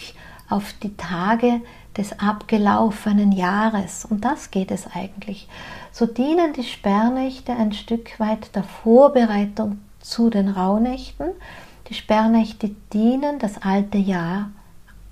[0.50, 1.62] auf die Tage
[1.98, 4.06] des abgelaufenen Jahres.
[4.06, 5.50] Um das geht es eigentlich.
[5.91, 11.32] So dienen die Sperrnächte ein Stück weit der Vorbereitung zu den Rauhnächten.
[11.89, 14.50] Die Sperrnächte dienen, das alte Jahr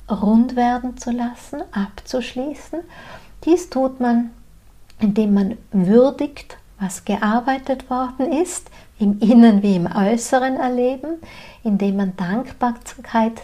[0.09, 2.79] rund werden zu lassen, abzuschließen.
[3.45, 4.31] Dies tut man,
[4.99, 8.69] indem man würdigt, was gearbeitet worden ist,
[8.99, 11.19] im Innen wie im Äußeren erleben,
[11.63, 13.41] indem man Dankbarkeit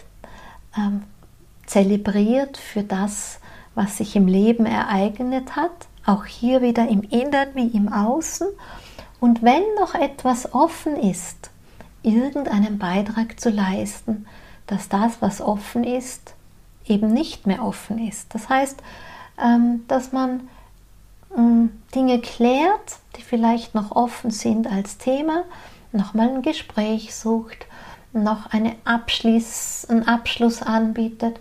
[0.76, 1.02] ähm,
[1.66, 3.40] zelebriert für das,
[3.74, 8.46] was sich im Leben ereignet hat, auch hier wieder im Innen wie im Außen.
[9.20, 11.50] Und wenn noch etwas offen ist,
[12.02, 14.26] irgendeinen Beitrag zu leisten,
[14.66, 16.34] dass das, was offen ist,
[16.88, 18.34] eben nicht mehr offen ist.
[18.34, 18.82] Das heißt,
[19.42, 20.48] ähm, dass man
[21.36, 25.44] ähm, Dinge klärt, die vielleicht noch offen sind als Thema,
[25.92, 27.66] nochmal ein Gespräch sucht,
[28.12, 31.38] noch eine Abschluss, einen Abschluss anbietet.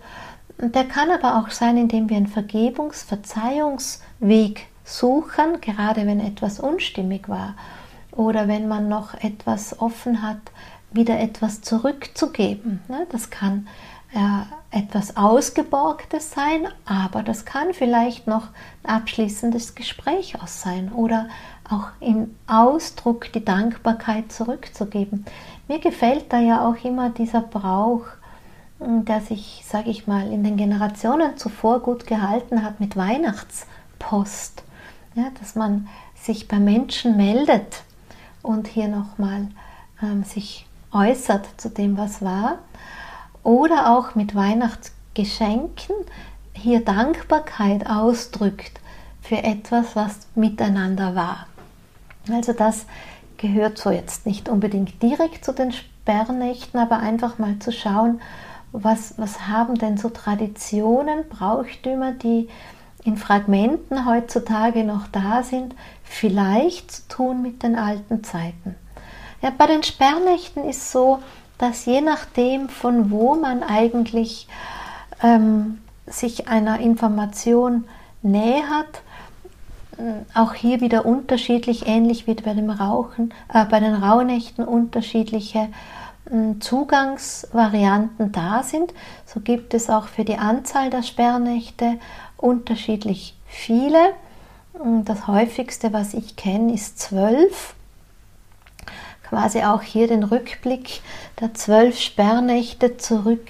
[0.58, 7.27] Der kann aber auch sein, indem wir einen Vergebungs-, Verzeihungsweg suchen, gerade wenn etwas unstimmig
[7.27, 7.55] war
[8.12, 10.39] oder wenn man noch etwas offen hat,
[10.91, 12.81] wieder etwas zurückzugeben.
[12.88, 13.05] Ne?
[13.12, 13.67] Das kann
[14.15, 18.47] äh, etwas Ausgeborgtes sein, aber das kann vielleicht noch
[18.84, 21.28] ein abschließendes Gespräch aus sein oder
[21.69, 25.25] auch im Ausdruck die Dankbarkeit zurückzugeben.
[25.67, 28.06] Mir gefällt da ja auch immer dieser Brauch,
[28.80, 34.63] hm, der sich, sage ich mal, in den Generationen zuvor gut gehalten hat mit Weihnachtspost.
[35.15, 37.84] Ja, dass man sich bei Menschen meldet
[38.41, 39.47] und hier nochmal
[40.01, 42.60] ähm, sich äußert zu dem, was war
[43.45, 45.95] oder auch mit Weihnachtsgeschenken
[46.53, 48.81] hier Dankbarkeit ausdrückt
[49.21, 51.47] für etwas, was miteinander war.
[52.29, 52.86] Also das
[53.38, 58.19] gehört so jetzt nicht unbedingt direkt zu den Sperrnächten, aber einfach mal zu schauen,
[58.71, 62.49] was, was haben denn so Traditionen, Brauchtümer, die
[63.03, 68.76] in Fragmenten heutzutage noch da sind, vielleicht zu tun mit den alten Zeiten.
[69.43, 71.20] Ja, bei den Sperrnächten ist so,
[71.58, 74.47] dass je nachdem, von wo man eigentlich
[75.24, 77.86] ähm, sich einer Information
[78.22, 79.01] nähert,
[79.97, 85.70] äh, auch hier wieder unterschiedlich, ähnlich wie bei dem Rauchen, äh, bei den Rauhnächten unterschiedliche
[86.26, 88.93] äh, Zugangsvarianten da sind.
[89.26, 91.99] So gibt es auch für die Anzahl der Sperrnächte
[92.38, 94.14] unterschiedlich viele.
[95.06, 97.76] Das häufigste, was ich kenne, ist zwölf.
[99.30, 101.01] Quasi auch hier den Rückblick
[101.39, 103.47] der zwölf Sperrnächte zurück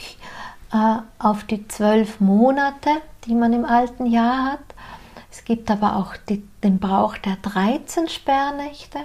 [0.74, 2.90] äh, auf die zwölf Monate,
[3.26, 4.60] die man im alten Jahr hat.
[5.32, 9.00] Es gibt aber auch die, den Brauch der 13 Sperrnächte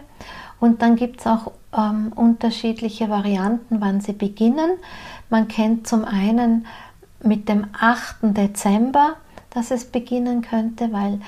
[0.60, 4.72] und dann gibt es auch ähm, unterschiedliche Varianten, wann sie beginnen.
[5.28, 6.66] Man kennt zum einen
[7.22, 8.16] mit dem 8.
[8.22, 9.16] Dezember,
[9.50, 11.20] dass es beginnen könnte, weil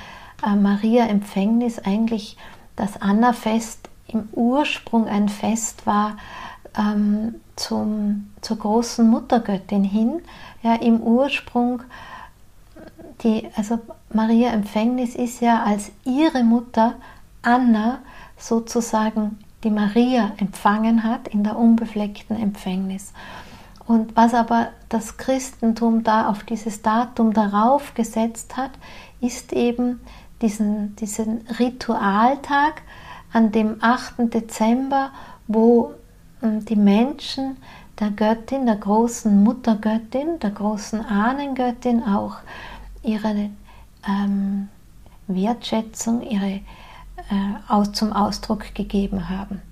[0.46, 2.36] äh, Maria Empfängnis eigentlich
[2.76, 6.16] das Annafest im Ursprung ein Fest war
[6.76, 10.22] ähm, zum, zur großen Muttergöttin hin.
[10.62, 11.82] Ja, Im Ursprung,
[13.22, 13.78] die, also
[14.12, 16.94] Maria Empfängnis ist ja als ihre Mutter
[17.42, 17.98] Anna
[18.36, 23.12] sozusagen die Maria empfangen hat in der unbefleckten Empfängnis.
[23.86, 28.70] Und was aber das Christentum da auf dieses Datum darauf gesetzt hat,
[29.20, 30.00] ist eben
[30.40, 32.82] diesen, diesen Ritualtag
[33.32, 34.32] an dem 8.
[34.32, 35.10] Dezember,
[35.46, 35.94] wo
[36.40, 37.56] hm, die Menschen
[37.98, 42.36] der Göttin, der großen Muttergöttin, der großen Ahnengöttin auch
[43.02, 43.50] ihre
[44.08, 44.68] ähm,
[45.26, 46.60] Wertschätzung, ihre
[47.30, 49.62] äh, zum Ausdruck gegeben haben.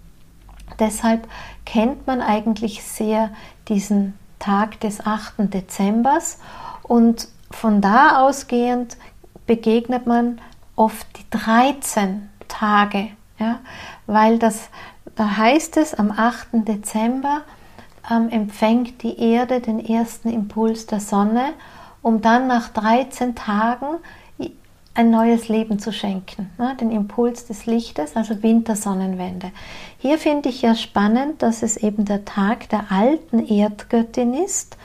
[0.79, 1.27] Deshalb
[1.65, 3.31] kennt man eigentlich sehr
[3.69, 5.53] diesen Tag des 8.
[5.53, 6.39] Dezembers
[6.83, 8.97] und von da ausgehend
[9.47, 10.41] begegnet man
[10.77, 13.09] oft die 13 Tage,
[13.41, 13.59] ja,
[14.07, 14.69] weil das,
[15.17, 16.49] da heißt es, am 8.
[16.53, 17.43] Dezember
[18.11, 21.55] ähm, empfängt die Erde den ersten Impuls der Sonne,
[22.03, 23.99] um dann nach 13 Tagen
[24.95, 26.77] ein neues Leben zu schenken, ne?
[26.81, 29.53] den Impuls des Lichtes, also Wintersonnenwende.
[29.99, 34.77] Hier finde ich ja spannend, dass es eben der Tag der alten Erdgöttin ist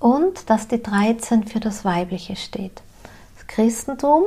[0.00, 2.82] und dass die 13 für das Weibliche steht.
[3.36, 4.24] Das Christentum,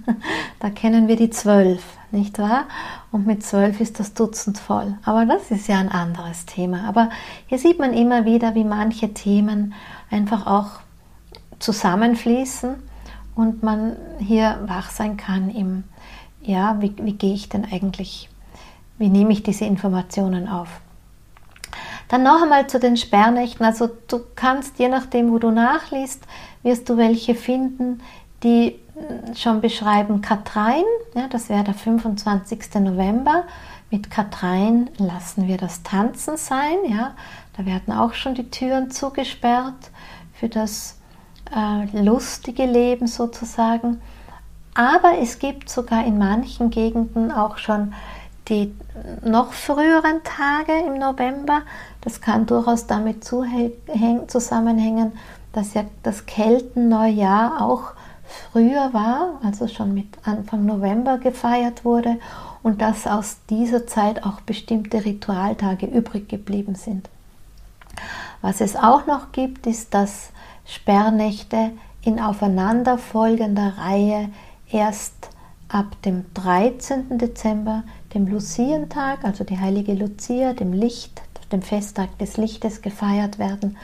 [0.58, 2.64] da kennen wir die 12, nicht wahr?
[3.16, 4.98] Und mit 12 ist das Dutzend voll.
[5.02, 6.86] Aber das ist ja ein anderes Thema.
[6.86, 7.08] Aber
[7.46, 9.72] hier sieht man immer wieder, wie manche Themen
[10.10, 10.80] einfach auch
[11.58, 12.74] zusammenfließen
[13.34, 15.84] und man hier wach sein kann im,
[16.42, 18.28] ja, wie, wie gehe ich denn eigentlich,
[18.98, 20.82] wie nehme ich diese Informationen auf.
[22.08, 23.64] Dann noch einmal zu den Sperrnächten.
[23.64, 26.22] Also du kannst, je nachdem, wo du nachliest,
[26.62, 28.02] wirst du welche finden,
[28.42, 28.78] die
[29.34, 30.84] schon beschreiben Katrein,
[31.14, 32.74] ja, das wäre der 25.
[32.76, 33.44] November.
[33.90, 37.14] Mit Katrein lassen wir das Tanzen sein, ja.
[37.56, 39.90] Da werden auch schon die Türen zugesperrt
[40.34, 40.98] für das
[41.54, 44.00] äh, lustige Leben sozusagen.
[44.74, 47.94] Aber es gibt sogar in manchen Gegenden auch schon
[48.48, 48.74] die
[49.24, 51.62] noch früheren Tage im November.
[52.02, 55.12] Das kann durchaus damit zusammenhängen,
[55.52, 57.92] dass ja das Keltenneujahr auch
[58.52, 62.16] früher war, also schon mit Anfang November gefeiert wurde
[62.62, 67.08] und dass aus dieser Zeit auch bestimmte Ritualtage übrig geblieben sind.
[68.42, 70.30] Was es auch noch gibt, ist, dass
[70.64, 71.72] Sperrnächte
[72.02, 74.28] in aufeinanderfolgender Reihe
[74.70, 75.30] erst
[75.68, 77.18] ab dem 13.
[77.18, 81.22] Dezember, dem Lucientag, also die heilige Lucia, dem Licht,
[81.52, 83.76] dem Festtag des Lichtes gefeiert werden.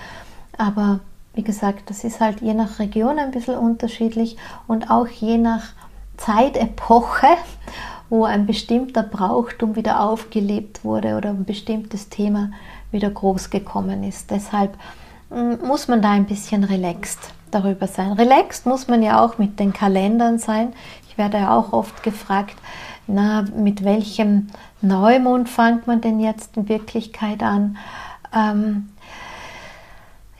[0.56, 1.00] Aber
[1.34, 5.72] wie gesagt, das ist halt je nach Region ein bisschen unterschiedlich und auch je nach
[6.16, 7.28] Zeitepoche,
[8.10, 12.50] wo ein bestimmter Brauchtum wieder aufgelebt wurde oder ein bestimmtes Thema
[12.90, 14.30] wieder groß gekommen ist.
[14.30, 14.76] Deshalb
[15.64, 18.12] muss man da ein bisschen relaxed darüber sein.
[18.12, 20.74] Relaxed muss man ja auch mit den Kalendern sein.
[21.08, 22.56] Ich werde ja auch oft gefragt,
[23.06, 24.48] na, mit welchem
[24.80, 27.76] Neumond fängt man denn jetzt in Wirklichkeit an?
[28.34, 28.88] Ähm,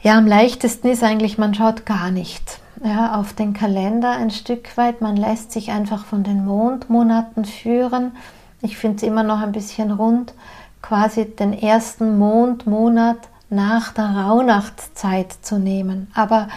[0.03, 4.77] ja, am leichtesten ist eigentlich, man schaut gar nicht ja, auf den Kalender ein Stück
[4.77, 5.01] weit.
[5.01, 8.13] Man lässt sich einfach von den Mondmonaten führen.
[8.61, 10.35] Ich finde es immer noch ein bisschen rund,
[10.81, 13.19] quasi den ersten Mondmonat
[13.51, 16.11] nach der Rauhnachtszeit zu nehmen.
[16.15, 16.49] Aber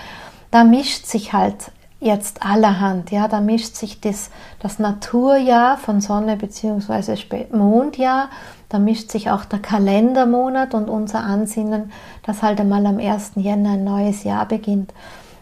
[0.51, 4.29] da mischt sich halt jetzt allerhand, ja, da mischt sich das,
[4.59, 7.45] das Naturjahr von Sonne bzw.
[7.51, 8.29] Mondjahr,
[8.69, 11.91] da mischt sich auch der Kalendermonat und unser Ansinnen,
[12.23, 13.33] dass halt einmal am 1.
[13.35, 14.91] Jänner ein neues Jahr beginnt.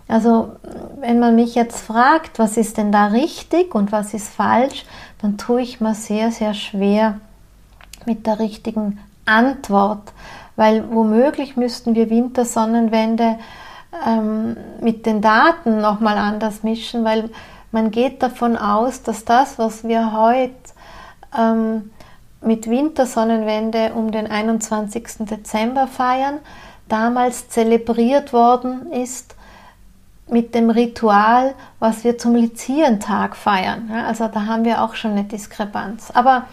[0.07, 0.51] Also,
[0.99, 4.85] wenn man mich jetzt fragt, was ist denn da richtig und was ist falsch,
[5.21, 7.19] dann tue ich mir sehr, sehr schwer
[8.05, 10.11] mit der richtigen Antwort,
[10.57, 13.37] weil womöglich müssten wir Wintersonnenwende
[14.05, 17.29] ähm, mit den Daten nochmal anders mischen, weil
[17.71, 20.53] man geht davon aus, dass das, was wir heute
[21.37, 21.91] ähm,
[22.45, 25.27] mit Wintersonnenwende um den 21.
[25.29, 26.39] Dezember feiern,
[26.87, 29.35] damals zelebriert worden ist
[30.29, 33.91] mit dem Ritual, was wir zum Lizientag feiern.
[33.91, 36.11] Also da haben wir auch schon eine Diskrepanz.
[36.11, 36.45] Aber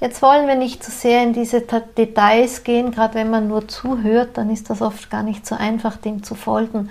[0.00, 2.90] jetzt wollen wir nicht zu so sehr in diese Details gehen.
[2.90, 6.34] Gerade wenn man nur zuhört, dann ist das oft gar nicht so einfach, dem zu
[6.34, 6.90] folgen.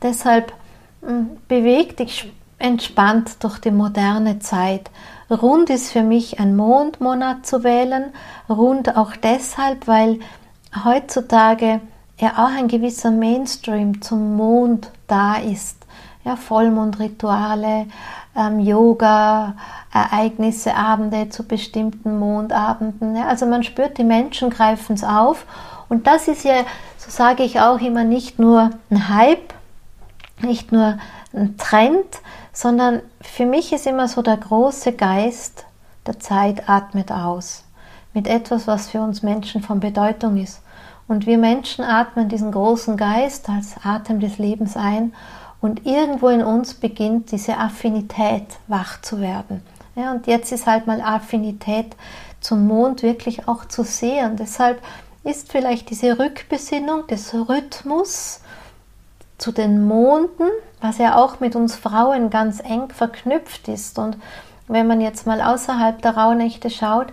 [0.00, 0.52] Deshalb
[1.04, 4.90] hm, beweg dich entspannt durch die moderne Zeit.
[5.32, 8.12] Rund ist für mich ein Mondmonat zu wählen.
[8.48, 10.20] Rund auch deshalb, weil
[10.84, 11.80] heutzutage
[12.18, 15.78] ja auch ein gewisser Mainstream zum Mond da ist.
[16.24, 17.86] Ja, Vollmondrituale,
[18.36, 19.54] ähm, Yoga,
[19.92, 23.16] Ereignisse, Abende zu bestimmten Mondabenden.
[23.16, 25.46] Ja, also man spürt, die Menschen greifen es auf.
[25.88, 26.60] Und das ist ja,
[26.96, 29.52] so sage ich auch immer, nicht nur ein Hype,
[30.42, 30.98] nicht nur
[31.34, 32.20] ein Trend,
[32.52, 35.64] sondern für mich ist immer so der große Geist
[36.06, 37.64] der Zeit atmet aus.
[38.14, 40.60] Mit etwas, was für uns Menschen von Bedeutung ist.
[41.08, 45.12] Und wir Menschen atmen diesen großen Geist als Atem des Lebens ein
[45.60, 49.62] und irgendwo in uns beginnt diese Affinität wach zu werden.
[49.94, 51.96] Ja, und jetzt ist halt mal Affinität
[52.40, 54.36] zum Mond wirklich auch zu sehen.
[54.36, 54.82] Deshalb
[55.24, 58.40] ist vielleicht diese Rückbesinnung des Rhythmus
[59.38, 60.48] zu den Monden,
[60.82, 63.98] was ja auch mit uns Frauen ganz eng verknüpft ist.
[63.98, 64.18] Und
[64.68, 67.06] wenn man jetzt mal außerhalb der Rauhnächte schaut,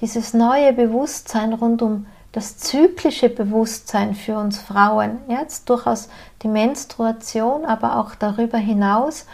[0.00, 6.08] dieses neue Bewusstsein rund um das zyklische Bewusstsein für uns Frauen, jetzt durchaus
[6.42, 9.26] die Menstruation, aber auch darüber hinaus,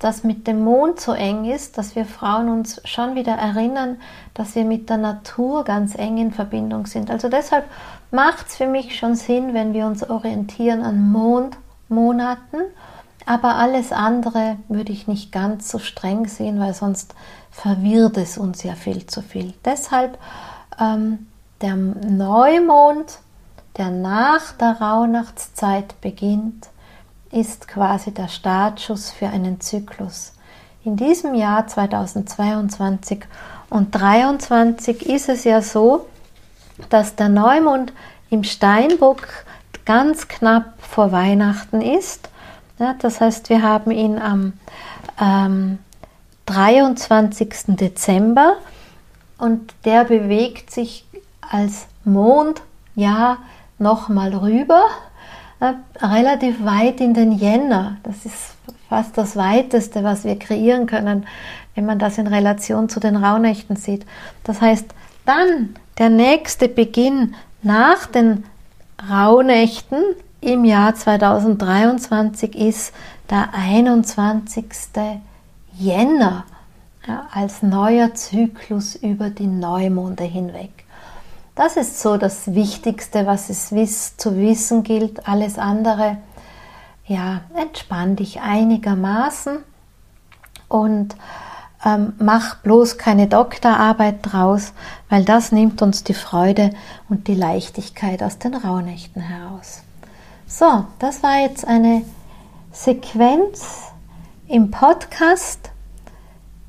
[0.00, 3.96] das mit dem Mond so eng ist, dass wir Frauen uns schon wieder erinnern,
[4.34, 7.10] dass wir mit der Natur ganz eng in Verbindung sind.
[7.10, 7.64] Also deshalb
[8.10, 12.60] macht es für mich schon Sinn, wenn wir uns orientieren an Mondmonaten,
[13.26, 17.14] aber alles andere würde ich nicht ganz so streng sehen, weil sonst
[17.50, 19.54] verwirrt es uns ja viel zu viel.
[19.64, 20.18] Deshalb
[20.78, 21.26] ähm,
[21.60, 23.18] der Neumond,
[23.76, 26.68] der nach der Rauhnachtszeit beginnt,
[27.30, 30.32] ist quasi der Startschuss für einen Zyklus.
[30.84, 33.24] In diesem Jahr 2022
[33.70, 36.06] und 2023 ist es ja so,
[36.90, 37.92] dass der Neumond
[38.30, 39.26] im Steinbock
[39.84, 42.28] ganz knapp vor Weihnachten ist.
[42.78, 44.54] Ja, das heißt, wir haben ihn am
[45.20, 45.78] ähm,
[46.46, 47.76] 23.
[47.76, 48.56] Dezember
[49.38, 51.06] und der bewegt sich
[51.40, 52.62] als Mond
[52.94, 53.38] ja
[53.78, 54.82] nochmal rüber,
[55.60, 57.98] äh, relativ weit in den Jänner.
[58.02, 58.54] Das ist
[58.88, 61.26] fast das weiteste, was wir kreieren können,
[61.74, 64.04] wenn man das in Relation zu den Rauhnächten sieht.
[64.42, 64.86] Das heißt,
[65.26, 68.44] dann der nächste Beginn nach den
[69.10, 70.02] Rauhnächten
[70.44, 72.92] im Jahr 2023 ist
[73.30, 74.66] der 21.
[75.72, 76.44] Jänner
[77.06, 80.84] ja, als neuer Zyklus über die Neumonde hinweg.
[81.54, 85.26] Das ist so das Wichtigste, was es wiss, zu wissen gilt.
[85.26, 86.18] Alles andere,
[87.06, 89.58] ja, entspann dich einigermaßen
[90.68, 91.16] und
[91.86, 94.74] ähm, mach bloß keine Doktorarbeit draus,
[95.08, 96.70] weil das nimmt uns die Freude
[97.08, 99.82] und die Leichtigkeit aus den Rauhnächten heraus.
[100.56, 102.04] So, das war jetzt eine
[102.70, 103.90] Sequenz
[104.46, 105.72] im Podcast,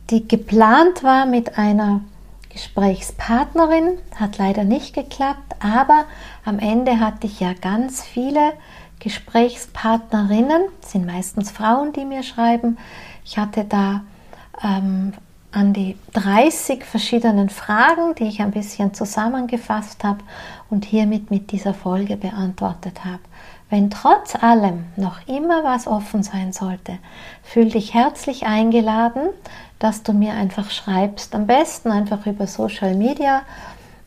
[0.10, 2.02] die geplant war mit einer
[2.50, 4.00] Gesprächspartnerin.
[4.16, 6.06] Hat leider nicht geklappt, aber
[6.46, 8.54] am Ende hatte ich ja ganz viele
[9.02, 12.80] Gesprächspartnerinnen, sind meistens Frauen, die mir schreiben.
[13.24, 14.02] Ich hatte da
[14.64, 15.14] ähm,
[15.52, 20.24] an die 30 verschiedenen Fragen, die ich ein bisschen zusammengefasst habe
[20.72, 23.22] und hiermit mit dieser Folge beantwortet habe.
[23.70, 27.00] Wenn trotz allem noch immer was offen sein sollte,
[27.44, 29.30] fühl dich herzlich eingeladen,
[29.80, 31.34] dass du mir einfach schreibst.
[31.34, 33.42] Am besten einfach über Social Media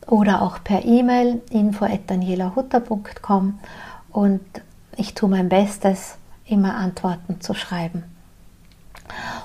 [0.07, 3.59] oder auch per E-Mail info.danielahutter.com
[4.11, 4.41] und
[4.95, 8.03] ich tue mein Bestes, immer Antworten zu schreiben.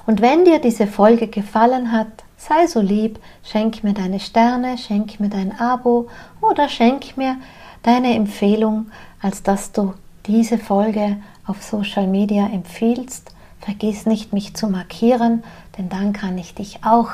[0.06, 5.20] Und wenn dir diese Folge gefallen hat, sei so lieb, schenk mir deine Sterne, schenk
[5.20, 6.08] mir dein Abo
[6.40, 7.36] oder schenk mir
[7.82, 8.90] deine Empfehlung,
[9.20, 9.94] als dass du
[10.26, 11.16] diese Folge
[11.46, 13.34] auf Social Media empfiehlst.
[13.60, 15.42] Vergiss nicht, mich zu markieren,
[15.78, 17.10] denn dann kann ich dich auch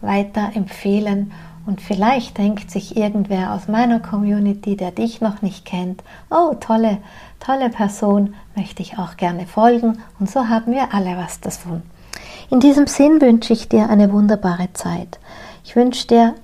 [0.00, 1.32] weiter empfehlen
[1.66, 6.98] und vielleicht denkt sich irgendwer aus meiner Community, der dich noch nicht kennt, oh tolle,
[7.40, 11.82] tolle Person, möchte ich auch gerne folgen und so haben wir alle was davon.
[12.50, 15.18] In diesem Sinn wünsche ich dir eine wunderbare Zeit.
[15.64, 16.34] Ich wünsche dir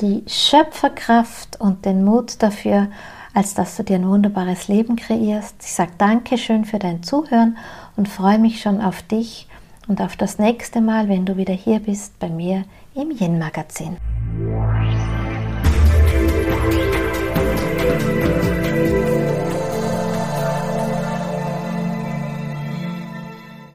[0.00, 2.88] die Schöpferkraft und den Mut dafür,
[3.34, 5.56] als dass du dir ein wunderbares Leben kreierst.
[5.60, 7.58] Ich sage Dankeschön für dein Zuhören
[7.96, 9.48] und freue mich schon auf dich
[9.88, 12.64] und auf das nächste Mal, wenn du wieder hier bist bei mir
[12.94, 13.96] im Yin Magazin.